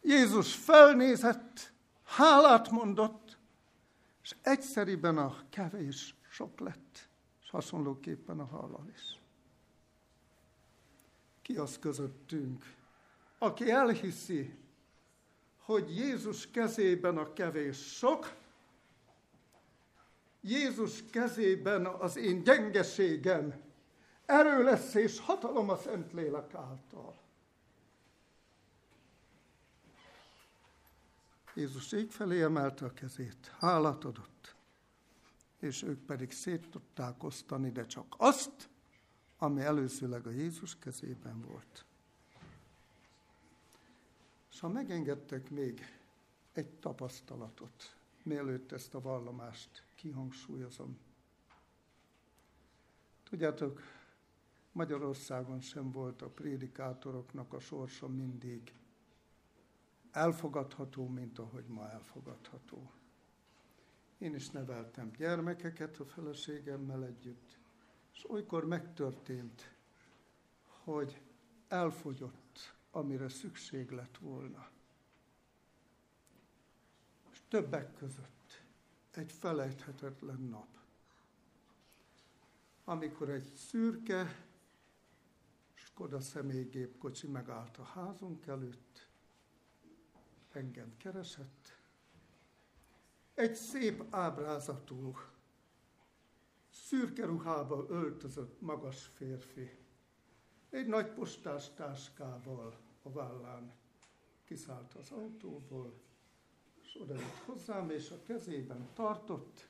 Jézus 0.02 0.54
felnézett, 0.54 1.72
hálát 2.04 2.70
mondott, 2.70 3.38
és 4.22 4.36
egyszeriben 4.42 5.18
a 5.18 5.36
kevés 5.48 6.14
sok 6.30 6.60
lett, 6.60 7.08
és 7.42 7.50
hasonlóképpen 7.50 8.40
a 8.40 8.46
halal 8.46 8.88
is. 8.94 9.20
Ki 11.42 11.56
az 11.56 11.78
közöttünk, 11.78 12.74
aki 13.38 13.70
elhiszi, 13.70 14.58
hogy 15.58 15.96
Jézus 15.96 16.50
kezében 16.50 17.18
a 17.18 17.32
kevés 17.32 17.96
sok, 17.96 18.46
Jézus 20.48 21.04
kezében 21.10 21.86
az 21.86 22.16
én 22.16 22.42
gyengeségem 22.42 23.60
erő 24.26 24.62
lesz 24.62 24.94
és 24.94 25.20
hatalom 25.20 25.68
a 25.68 25.76
Szentlélek 25.76 26.54
által. 26.54 27.18
Jézus 31.54 31.92
ég 31.92 32.10
felé 32.10 32.42
emelte 32.42 32.84
a 32.84 32.92
kezét, 32.92 33.52
hálát 33.58 34.04
adott, 34.04 34.54
és 35.58 35.82
ők 35.82 35.98
pedig 35.98 36.32
szét 36.32 36.70
tudták 36.70 37.22
osztani, 37.22 37.70
de 37.70 37.86
csak 37.86 38.14
azt, 38.16 38.68
ami 39.38 39.60
előzőleg 39.60 40.26
a 40.26 40.30
Jézus 40.30 40.78
kezében 40.78 41.40
volt. 41.40 41.84
És 44.50 44.60
ha 44.60 44.68
megengedtek 44.68 45.50
még 45.50 45.94
egy 46.52 46.70
tapasztalatot, 46.70 47.97
mielőtt 48.28 48.72
ezt 48.72 48.94
a 48.94 49.00
vallomást 49.00 49.84
kihangsúlyozom. 49.94 50.98
Tudjátok, 53.22 53.80
Magyarországon 54.72 55.60
sem 55.60 55.90
volt 55.90 56.22
a 56.22 56.28
prédikátoroknak 56.28 57.52
a 57.52 57.58
sorsa 57.58 58.08
mindig 58.08 58.74
elfogadható, 60.10 61.08
mint 61.08 61.38
ahogy 61.38 61.64
ma 61.66 61.90
elfogadható. 61.90 62.90
Én 64.18 64.34
is 64.34 64.50
neveltem 64.50 65.10
gyermekeket 65.16 65.96
a 65.96 66.04
feleségemmel 66.04 67.04
együtt, 67.04 67.58
és 68.12 68.30
olykor 68.30 68.64
megtörtént, 68.64 69.74
hogy 70.84 71.20
elfogyott, 71.68 72.74
amire 72.90 73.28
szükség 73.28 73.90
lett 73.90 74.16
volna. 74.16 74.68
Többek 77.48 77.94
között 77.94 78.62
egy 79.10 79.32
felejthetetlen 79.32 80.40
nap, 80.40 80.78
amikor 82.84 83.30
egy 83.30 83.54
szürke 83.54 84.46
Skoda 85.74 86.20
személygépkocsi 86.20 87.26
megállt 87.26 87.76
a 87.76 87.82
házunk 87.82 88.46
előtt, 88.46 89.08
engem 90.52 90.96
keresett. 90.96 91.76
Egy 93.34 93.54
szép 93.54 94.04
ábrázatú, 94.10 95.16
szürke 96.70 97.24
ruhába 97.24 97.86
öltözött 97.88 98.60
magas 98.60 99.06
férfi, 99.14 99.78
egy 100.70 100.86
nagy 100.86 101.12
postás 101.12 101.74
táskával 101.74 102.78
a 103.02 103.10
vállán 103.10 103.72
kiszállt 104.44 104.94
az 104.94 105.10
autóból, 105.10 106.06
és 106.88 107.00
odajött 107.00 107.36
hozzám, 107.44 107.90
és 107.90 108.10
a 108.10 108.22
kezében 108.22 108.88
tartott 108.94 109.68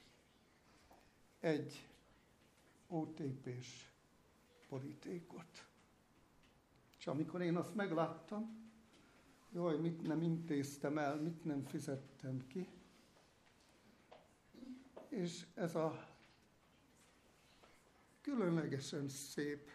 egy 1.41 1.87
OTP-s 2.87 3.91
borítékot. 4.69 5.67
És 6.99 7.07
amikor 7.07 7.41
én 7.43 7.57
azt 7.57 7.75
megláttam, 7.75 8.71
jaj, 9.53 9.77
mit 9.79 10.03
nem 10.07 10.23
intéztem 10.23 10.99
el, 10.99 11.17
mit 11.21 11.45
nem 11.45 11.65
fizettem 11.65 12.47
ki. 12.47 12.69
És 15.09 15.47
ez 15.55 15.75
a 15.75 16.09
különlegesen 18.21 19.09
szép 19.09 19.71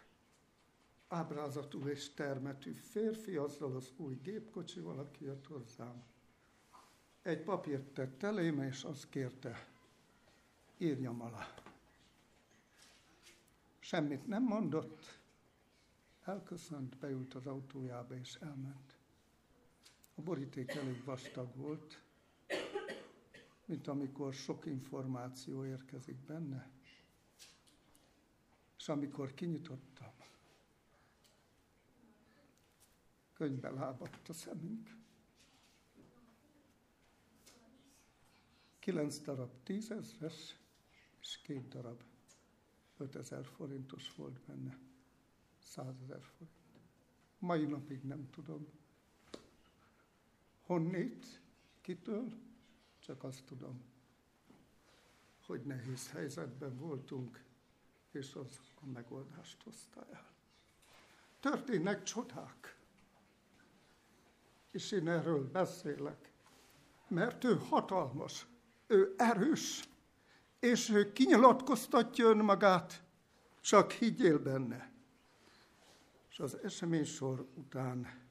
ábrázatú 1.08 1.88
és 1.88 2.10
termetű 2.14 2.72
férfi 2.72 3.36
azzal 3.36 3.76
az 3.76 3.92
új 3.96 4.14
gépkocsival, 4.22 4.98
aki 4.98 5.24
jött 5.24 5.46
hozzám. 5.46 6.13
Egy 7.24 7.42
papírt 7.42 7.92
tett 7.92 8.22
elém, 8.22 8.62
és 8.62 8.82
azt 8.82 9.08
kérte, 9.08 9.66
írjam 10.78 11.20
alá. 11.20 11.54
Semmit 13.78 14.26
nem 14.26 14.42
mondott, 14.42 15.18
elköszönt, 16.24 16.96
beült 16.96 17.34
az 17.34 17.46
autójába 17.46 18.14
és 18.16 18.34
elment. 18.34 18.96
A 20.14 20.22
boríték 20.22 20.70
elég 20.70 21.04
vastag 21.04 21.56
volt, 21.56 22.02
mint 23.64 23.86
amikor 23.86 24.34
sok 24.34 24.66
információ 24.66 25.64
érkezik 25.64 26.16
benne. 26.16 26.70
És 28.78 28.88
amikor 28.88 29.34
kinyitottam, 29.34 30.12
könyvbe 33.32 33.70
lábadt 33.70 34.28
a 34.28 34.32
szemünk. 34.32 35.02
Kilenc 38.84 39.18
darab 39.18 39.50
tízezres, 39.62 40.56
és 41.20 41.40
két 41.42 41.68
darab 41.68 42.02
ötezer 42.96 43.46
forintos 43.46 44.14
volt 44.14 44.40
benne. 44.40 44.78
Százezer 45.58 46.22
forint. 46.22 46.50
Mai 47.38 47.64
napig 47.64 48.02
nem 48.02 48.30
tudom, 48.30 48.66
Honnét? 50.62 51.40
Kitől? 51.80 52.32
Csak 52.98 53.24
azt 53.24 53.44
tudom, 53.44 53.84
hogy 55.46 55.62
nehéz 55.62 56.10
helyzetben 56.10 56.76
voltunk, 56.76 57.44
és 58.10 58.34
az 58.34 58.60
a 58.80 58.86
megoldást 58.86 59.62
hozta 59.62 60.06
el. 60.12 60.34
Történnek 61.40 62.02
csodák. 62.02 62.78
És 64.70 64.92
én 64.92 65.08
erről 65.08 65.50
beszélek, 65.50 66.32
mert 67.08 67.44
ő 67.44 67.56
hatalmas, 67.56 68.46
ő 68.86 69.14
erős, 69.16 69.88
és 70.58 70.88
ő 70.88 71.12
kinyilatkoztatja 71.12 72.26
önmagát, 72.26 73.02
csak 73.60 73.92
higgyél 73.92 74.38
benne. 74.38 74.92
És 76.30 76.40
az 76.40 76.58
esemény 76.62 77.04
sor 77.04 77.46
után 77.54 78.22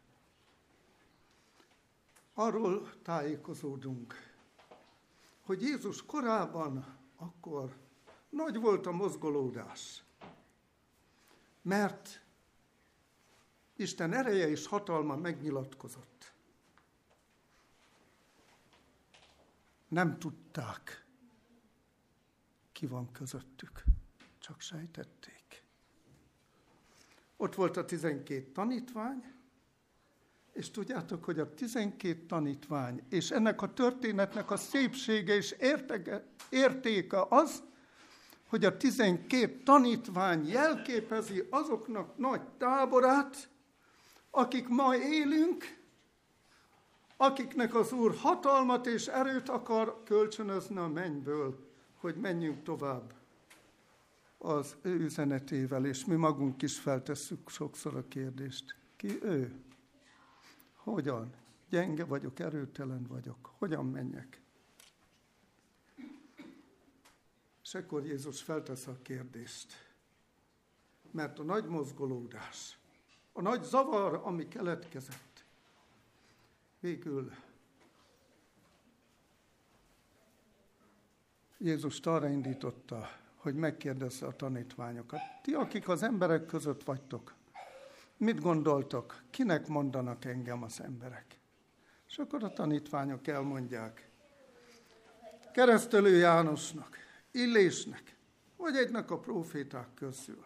arról 2.34 2.90
tájékozódunk, 3.02 4.14
hogy 5.46 5.62
Jézus 5.62 6.06
korában 6.06 6.98
akkor 7.16 7.76
nagy 8.30 8.60
volt 8.60 8.86
a 8.86 8.92
mozgolódás, 8.92 10.04
mert 11.62 12.22
Isten 13.76 14.14
ereje 14.14 14.50
és 14.50 14.68
hatalma 14.68 15.16
megnyilatkozott. 15.16 16.33
Nem 19.94 20.20
tudták, 20.20 21.06
ki 22.72 22.86
van 22.86 23.12
közöttük, 23.12 23.84
csak 24.40 24.62
sejtették. 24.62 25.64
Ott 27.38 27.56
volt 27.56 27.78
a 27.78 27.86
tizenkét 27.86 28.54
tanítvány, 28.54 29.24
és 30.52 30.72
tudjátok, 30.72 31.24
hogy 31.24 31.40
a 31.40 31.54
12 31.54 32.26
tanítvány, 32.26 33.04
és 33.10 33.32
ennek 33.32 33.62
a 33.62 33.74
történetnek 33.74 34.52
a 34.52 34.58
szépsége 34.58 35.36
és 35.36 35.52
értege, 35.52 36.26
értéke 36.50 37.26
az, 37.30 37.64
hogy 38.48 38.66
a 38.66 38.78
12 38.78 39.64
tanítvány 39.64 40.48
jelképezi 40.48 41.48
azoknak 41.50 42.18
nagy 42.18 42.42
táborát, 42.58 43.50
akik 44.32 44.68
ma 44.68 44.96
élünk, 44.96 45.83
akiknek 47.18 47.76
az 47.76 47.92
Úr 47.92 48.16
hatalmat 48.16 48.86
és 48.86 49.08
erőt 49.08 49.50
akar 49.50 50.04
kölcsönözni 50.04 50.78
a 50.78 50.88
mennyből, 50.88 51.72
hogy 51.96 52.16
menjünk 52.16 52.64
tovább 52.64 53.14
az 54.38 54.76
ő 54.82 55.00
üzenetével, 55.00 55.86
és 55.86 56.06
mi 56.06 56.16
magunk 56.16 56.62
is 56.62 56.80
feltesszük 56.80 57.50
sokszor 57.50 57.96
a 57.96 58.08
kérdést. 58.08 58.76
Ki 58.96 59.24
ő? 59.24 59.54
Hogyan? 60.76 61.34
Gyenge 61.70 62.06
vagyok, 62.06 62.40
erőtelen 62.40 63.06
vagyok. 63.08 63.54
Hogyan 63.58 63.86
menjek? 63.86 64.42
És 67.64 67.76
akkor 67.76 68.06
Jézus 68.06 68.42
feltesz 68.42 68.88
a 68.88 68.98
kérdést. 69.02 69.74
Mert 71.12 71.40
a 71.40 71.44
nagy 71.44 71.66
mozgolódás 71.66 72.78
a 73.34 73.42
nagy 73.42 73.64
zavar, 73.64 74.22
ami 74.24 74.48
keletkezett, 74.48 75.33
végül 76.84 77.32
Jézus 81.58 82.00
arra 82.00 82.30
indította, 82.30 83.10
hogy 83.36 83.56
megkérdezze 83.56 84.26
a 84.26 84.36
tanítványokat. 84.36 85.20
Ti, 85.42 85.54
akik 85.54 85.88
az 85.90 86.04
emberek 86.04 86.46
között 86.46 86.84
vagytok, 86.84 87.34
mit 88.18 88.42
gondoltok, 88.42 89.24
kinek 89.30 89.68
mondanak 89.68 90.26
engem 90.26 90.64
az 90.64 90.82
emberek? 90.82 91.40
És 92.08 92.18
akkor 92.18 92.44
a 92.44 92.54
tanítványok 92.54 93.28
elmondják, 93.28 94.10
keresztelő 95.54 96.16
Jánosnak, 96.16 96.98
Illésnek, 97.32 98.16
vagy 98.58 98.76
egynek 98.76 99.12
a 99.12 99.20
proféták 99.20 99.94
közül. 99.94 100.46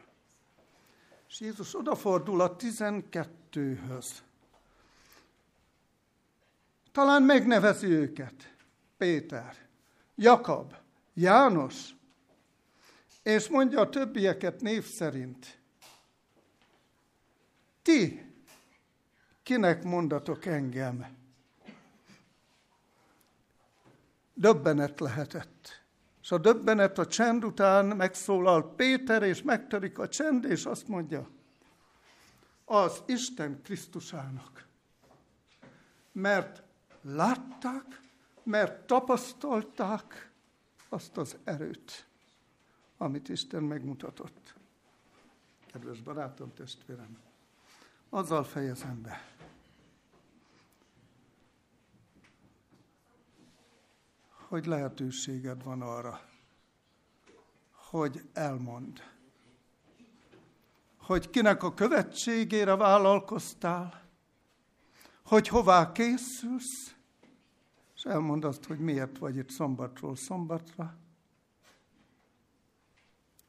És 1.27 1.39
Jézus 1.39 1.75
odafordul 1.75 2.41
a 2.41 2.55
tizenkettőhöz. 2.55 4.25
Talán 6.97 7.23
megnevezi 7.23 7.87
őket. 7.87 8.55
Péter, 8.97 9.55
Jakab, 10.15 10.73
János, 11.13 11.89
és 13.23 13.47
mondja 13.47 13.79
a 13.79 13.89
többieket 13.89 14.61
név 14.61 14.85
szerint. 14.85 15.59
Ti, 17.81 18.31
kinek 19.43 19.83
mondatok 19.83 20.45
engem? 20.45 21.05
Döbbenet 24.33 24.99
lehetett. 24.99 25.83
És 26.21 26.31
a 26.31 26.37
döbbenet 26.37 26.97
a 26.97 27.07
csend 27.07 27.43
után 27.43 27.85
megszólal 27.85 28.75
Péter, 28.75 29.23
és 29.23 29.41
megtörik 29.41 29.99
a 29.99 30.07
csend, 30.07 30.43
és 30.43 30.65
azt 30.65 30.87
mondja, 30.87 31.29
az 32.65 33.03
Isten 33.05 33.61
Krisztusának. 33.63 34.67
Mert 36.11 36.65
látták, 37.07 38.01
mert 38.43 38.87
tapasztalták 38.87 40.31
azt 40.89 41.17
az 41.17 41.37
erőt, 41.43 42.07
amit 42.97 43.29
Isten 43.29 43.63
megmutatott. 43.63 44.55
Kedves 45.65 46.01
barátom, 46.01 46.53
testvérem, 46.53 47.17
azzal 48.09 48.43
fejezem 48.43 49.01
be. 49.01 49.35
hogy 54.47 54.65
lehetőséged 54.65 55.63
van 55.63 55.81
arra, 55.81 56.21
hogy 57.71 58.29
elmond, 58.33 59.03
hogy 60.97 61.29
kinek 61.29 61.63
a 61.63 61.73
követségére 61.73 62.75
vállalkoztál, 62.75 64.01
hogy 65.23 65.47
hová 65.47 65.91
készülsz, 65.91 66.87
és 66.87 66.96
elmond 68.07 68.43
azt, 68.43 68.65
hogy 68.65 68.79
miért 68.79 69.17
vagy 69.17 69.35
itt 69.35 69.49
szombatról 69.49 70.15
szombatra, 70.15 70.97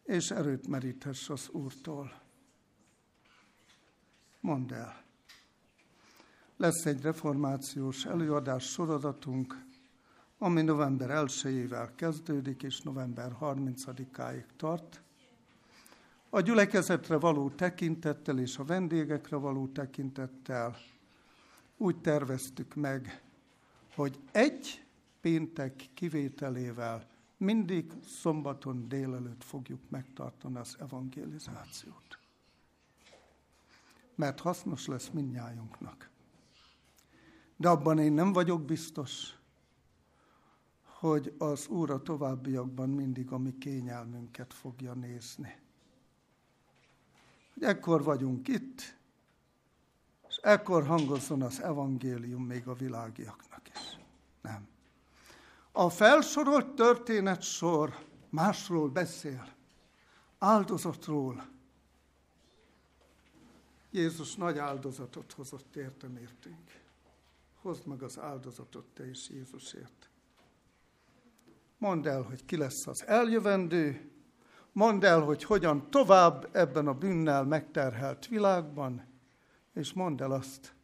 és 0.05 0.31
erőt 0.31 0.67
meríthess 0.69 1.29
az 1.29 1.49
Úrtól. 1.49 2.21
Mondd 4.41 4.73
el. 4.73 5.03
Lesz 6.57 6.87
egy 6.87 7.03
reformációs 7.03 8.05
előadás 8.05 8.65
sorozatunk, 8.65 9.65
ami 10.39 10.63
november 10.63 11.25
1-ével 11.25 11.89
kezdődik, 11.95 12.63
és 12.63 12.81
november 12.81 13.37
30-áig 13.41 14.45
tart. 14.57 15.03
A 16.31 16.41
gyülekezetre 16.41 17.17
való 17.17 17.51
tekintettel 17.51 18.39
és 18.39 18.59
a 18.59 18.65
vendégekre 18.65 19.37
való 19.37 19.67
tekintettel 19.67 20.77
úgy 21.77 22.01
terveztük 22.01 22.75
meg, 22.75 23.28
hogy 23.99 24.19
egy 24.33 24.87
péntek 25.21 25.89
kivételével 25.95 27.07
mindig 27.37 27.93
szombaton 28.05 28.89
délelőtt 28.89 29.45
fogjuk 29.45 29.81
megtartani 29.89 30.57
az 30.57 30.77
evangelizációt. 30.81 32.19
Mert 34.15 34.41
hasznos 34.41 34.87
lesz 34.87 35.09
mindnyájunknak. 35.09 36.11
De 37.57 37.69
abban 37.69 37.99
én 37.99 38.13
nem 38.13 38.33
vagyok 38.33 38.65
biztos, 38.65 39.37
hogy 40.83 41.35
az 41.39 41.69
Úr 41.69 41.91
a 41.91 42.03
továbbiakban 42.03 42.89
mindig 42.89 43.33
a 43.33 43.39
mi 43.39 43.59
kényelmünket 43.59 44.53
fogja 44.55 44.93
nézni. 44.93 45.59
Hogy 47.55 47.63
ekkor 47.63 48.03
vagyunk 48.03 48.49
itt, 48.49 48.97
és 50.29 50.37
ekkor 50.37 50.87
hangozzon 50.87 51.43
az 51.43 51.63
evangélium 51.63 52.45
még 52.45 52.69
a 52.69 52.75
világiaknak 52.75 53.69
is. 53.69 53.88
Nem. 54.41 54.69
A 55.73 55.91
felsorolt 55.91 56.75
történet 56.75 57.43
sor 57.43 58.07
másról 58.29 58.89
beszél, 58.89 59.49
áldozatról. 60.39 61.49
Jézus 63.91 64.35
nagy 64.35 64.59
áldozatot 64.59 65.33
hozott 65.33 65.77
értem 65.77 66.17
értünk. 66.17 66.81
Hozd 67.61 67.87
meg 67.87 68.03
az 68.03 68.19
áldozatot 68.19 68.87
te 68.95 69.09
is 69.09 69.29
Jézusért. 69.29 70.11
Mondd 71.79 72.09
el, 72.09 72.23
hogy 72.23 72.45
ki 72.45 72.57
lesz 72.57 72.87
az 72.87 73.07
eljövendő, 73.07 74.11
mondd 74.73 75.05
el, 75.05 75.21
hogy 75.21 75.45
hogyan 75.45 75.91
tovább 75.91 76.49
ebben 76.53 76.87
a 76.87 76.95
bűnnel 76.95 77.45
megterhelt 77.45 78.27
világban, 78.27 79.05
és 79.75 79.93
mondd 79.93 80.23
el 80.23 80.31
azt 80.31 80.75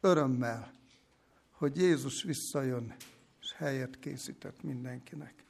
örömmel, 0.00 0.72
hogy 1.54 1.76
Jézus 1.76 2.22
visszajön, 2.22 2.94
és 3.40 3.52
helyet 3.52 3.98
készített 3.98 4.62
mindenkinek. 4.62 5.44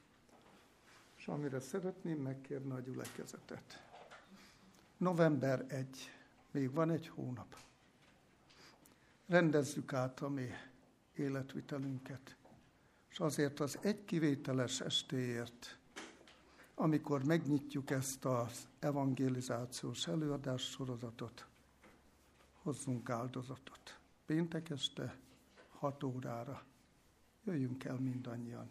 És 1.17 1.27
amire 1.27 1.61
szeretném 1.61 2.19
megkérni 2.19 2.71
a 2.71 2.81
gyülekezetet. 2.81 3.83
November 4.97 5.65
1, 5.69 6.11
még 6.51 6.73
van 6.73 6.91
egy 6.91 7.09
hónap. 7.09 7.57
Rendezzük 9.27 9.93
át 9.93 10.21
a 10.21 10.29
mi 10.29 10.49
életvitelünket 11.15 12.37
és 13.15 13.21
azért 13.21 13.61
az 13.61 13.79
egy 13.81 14.05
kivételes 14.05 14.81
estéért, 14.81 15.79
amikor 16.75 17.25
megnyitjuk 17.25 17.91
ezt 17.91 18.25
az 18.25 18.67
evangelizációs 18.79 20.07
előadás 20.07 20.63
sorozatot, 20.63 21.47
hozzunk 22.63 23.11
áldozatot. 23.11 23.99
Péntek 24.27 24.71
este 24.71 25.17
6 25.85 26.03
órára 26.03 26.65
jöjjünk 27.45 27.85
el 27.85 27.99
mindannyian. 27.99 28.71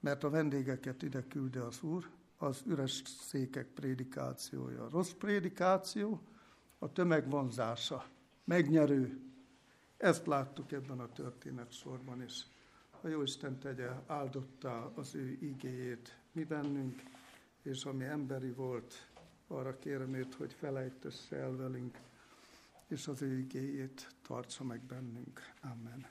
Mert 0.00 0.24
a 0.24 0.30
vendégeket 0.30 1.02
ide 1.02 1.26
küldi 1.28 1.58
az 1.58 1.82
Úr, 1.82 2.10
az 2.36 2.62
üres 2.66 3.02
székek 3.06 3.66
prédikációja. 3.66 4.88
Rossz 4.88 5.12
prédikáció, 5.12 6.20
a 6.78 6.92
tömeg 6.92 7.30
vonzása, 7.30 8.06
megnyerő. 8.44 9.20
Ezt 9.96 10.26
láttuk 10.26 10.72
ebben 10.72 11.00
a 11.00 11.12
történet 11.12 11.72
sorban 11.72 12.22
is 12.22 12.46
a 13.00 13.08
Jóisten 13.08 13.58
tegye 13.58 13.90
áldotta 14.06 14.92
az 14.94 15.14
ő 15.14 15.38
igéjét 15.40 16.18
mi 16.32 16.44
bennünk, 16.44 17.02
és 17.62 17.84
ami 17.84 18.04
emberi 18.04 18.50
volt, 18.50 19.08
arra 19.46 19.78
kérem 19.78 20.14
őt, 20.14 20.34
hogy 20.34 20.52
felejtesse 20.52 21.36
el 21.36 21.56
velünk, 21.56 21.98
és 22.88 23.06
az 23.06 23.22
ő 23.22 23.38
igéjét 23.38 24.08
tartsa 24.22 24.64
meg 24.64 24.80
bennünk. 24.80 25.52
Amen. 25.60 26.06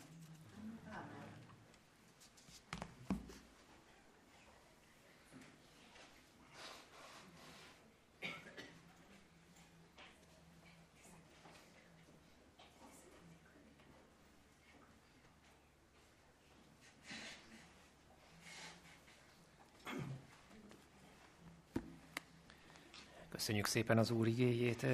Köszönjük 23.30 23.66
szépen 23.66 23.98
az 23.98 24.12
Úr 24.12 24.28
igéjét. 24.28 24.86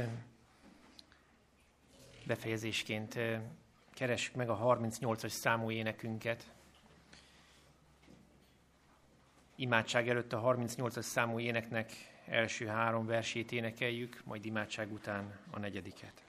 Befejezésként 2.31 3.19
keressük 3.93 4.35
meg 4.35 4.49
a 4.49 4.57
38-as 4.57 5.29
számú 5.29 5.71
énekünket. 5.71 6.51
Imádság 9.55 10.09
előtt 10.09 10.33
a 10.33 10.41
38-as 10.41 11.01
számú 11.01 11.39
éneknek 11.39 11.91
első 12.25 12.65
három 12.65 13.05
versét 13.05 13.51
énekeljük, 13.51 14.21
majd 14.25 14.45
imádság 14.45 14.91
után 14.91 15.39
a 15.49 15.59
negyediket. 15.59 16.23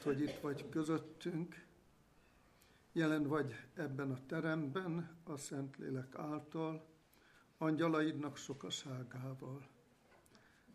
Azt, 0.00 0.08
hogy 0.08 0.20
itt 0.20 0.40
vagy 0.40 0.68
közöttünk, 0.68 1.66
jelen 2.92 3.26
vagy 3.26 3.54
ebben 3.74 4.10
a 4.10 4.26
teremben, 4.26 5.16
a 5.24 5.36
Szentlélek 5.36 6.14
által, 6.14 6.86
angyalaidnak 7.58 8.36
sokaságával. 8.36 9.68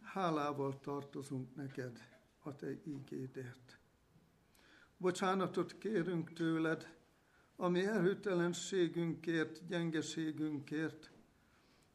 Hálával 0.02 0.80
tartozunk 0.80 1.56
neked 1.56 2.00
a 2.44 2.56
te 2.56 2.68
ígédért. 2.84 3.80
Bocsánatot 4.98 5.78
kérünk 5.78 6.34
tőled, 6.34 6.98
ami 7.56 7.86
erőtelenségünkért, 7.86 9.68
gyengeségünkért, 9.68 11.12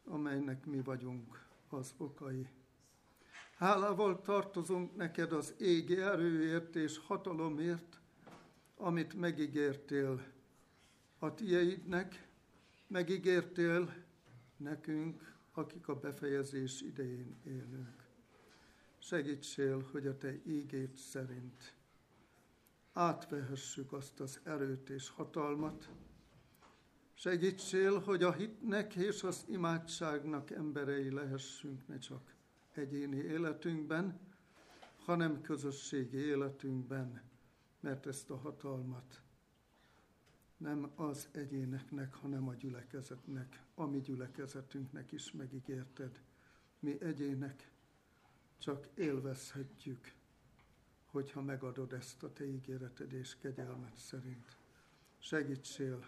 amelynek 0.04 0.66
mi 0.66 0.82
vagyunk 0.82 1.48
az 1.68 1.94
okai. 1.96 2.48
Hálával 3.60 4.20
tartozunk 4.20 4.96
neked 4.96 5.32
az 5.32 5.54
égi 5.58 5.96
erőért 5.96 6.76
és 6.76 6.98
hatalomért, 6.98 8.00
amit 8.76 9.14
megígértél 9.14 10.22
a 11.18 11.34
tieidnek, 11.34 12.28
megígértél 12.86 13.94
nekünk, 14.56 15.34
akik 15.52 15.88
a 15.88 15.94
befejezés 15.94 16.80
idején 16.80 17.36
élünk. 17.44 18.04
Segítsél, 18.98 19.88
hogy 19.92 20.06
a 20.06 20.16
te 20.16 20.34
ígét 20.46 20.96
szerint 20.96 21.74
átvehessük 22.92 23.92
azt 23.92 24.20
az 24.20 24.40
erőt 24.44 24.88
és 24.88 25.08
hatalmat. 25.08 25.88
Segítsél, 27.14 27.98
hogy 27.98 28.22
a 28.22 28.32
hitnek 28.32 28.94
és 28.94 29.22
az 29.22 29.44
imádságnak 29.48 30.50
emberei 30.50 31.10
lehessünk, 31.10 31.88
ne 31.88 31.98
csak 31.98 32.38
egyéni 32.74 33.16
életünkben, 33.16 34.18
hanem 35.04 35.40
közösségi 35.40 36.16
életünkben, 36.16 37.22
mert 37.80 38.06
ezt 38.06 38.30
a 38.30 38.36
hatalmat 38.36 39.22
nem 40.56 40.92
az 40.94 41.28
egyéneknek, 41.32 42.14
hanem 42.14 42.48
a 42.48 42.54
gyülekezetnek, 42.54 43.62
a 43.74 43.84
mi 43.84 44.00
gyülekezetünknek 44.00 45.12
is 45.12 45.32
megígérted. 45.32 46.20
Mi 46.78 47.00
egyének 47.00 47.70
csak 48.58 48.88
élvezhetjük 48.94 50.12
hogyha 51.10 51.42
megadod 51.42 51.92
ezt 51.92 52.22
a 52.22 52.32
te 52.32 52.46
ígéreted 52.46 53.12
és 53.12 53.36
kegyelmet 53.40 53.96
szerint. 53.96 54.56
Segítsél, 55.18 56.04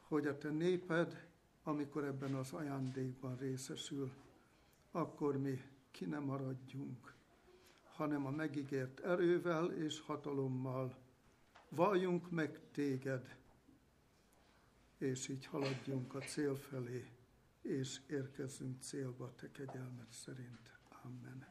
hogy 0.00 0.26
a 0.26 0.38
te 0.38 0.50
néped, 0.50 1.26
amikor 1.62 2.04
ebben 2.04 2.34
az 2.34 2.52
ajándékban 2.52 3.36
részesül, 3.36 4.12
akkor 4.94 5.36
mi 5.36 5.60
ki 5.90 6.04
nem 6.04 6.22
maradjunk, 6.22 7.14
hanem 7.82 8.26
a 8.26 8.30
megígért 8.30 9.00
erővel 9.00 9.72
és 9.72 10.00
hatalommal 10.00 10.96
valljunk 11.68 12.30
meg 12.30 12.60
téged, 12.70 13.36
és 14.98 15.28
így 15.28 15.46
haladjunk 15.46 16.14
a 16.14 16.18
cél 16.18 16.54
felé, 16.54 17.10
és 17.60 18.00
érkezzünk 18.08 18.82
célba 18.82 19.34
te 19.34 19.50
kegyelmet 19.50 20.12
szerint. 20.12 20.78
Amen. 21.02 21.46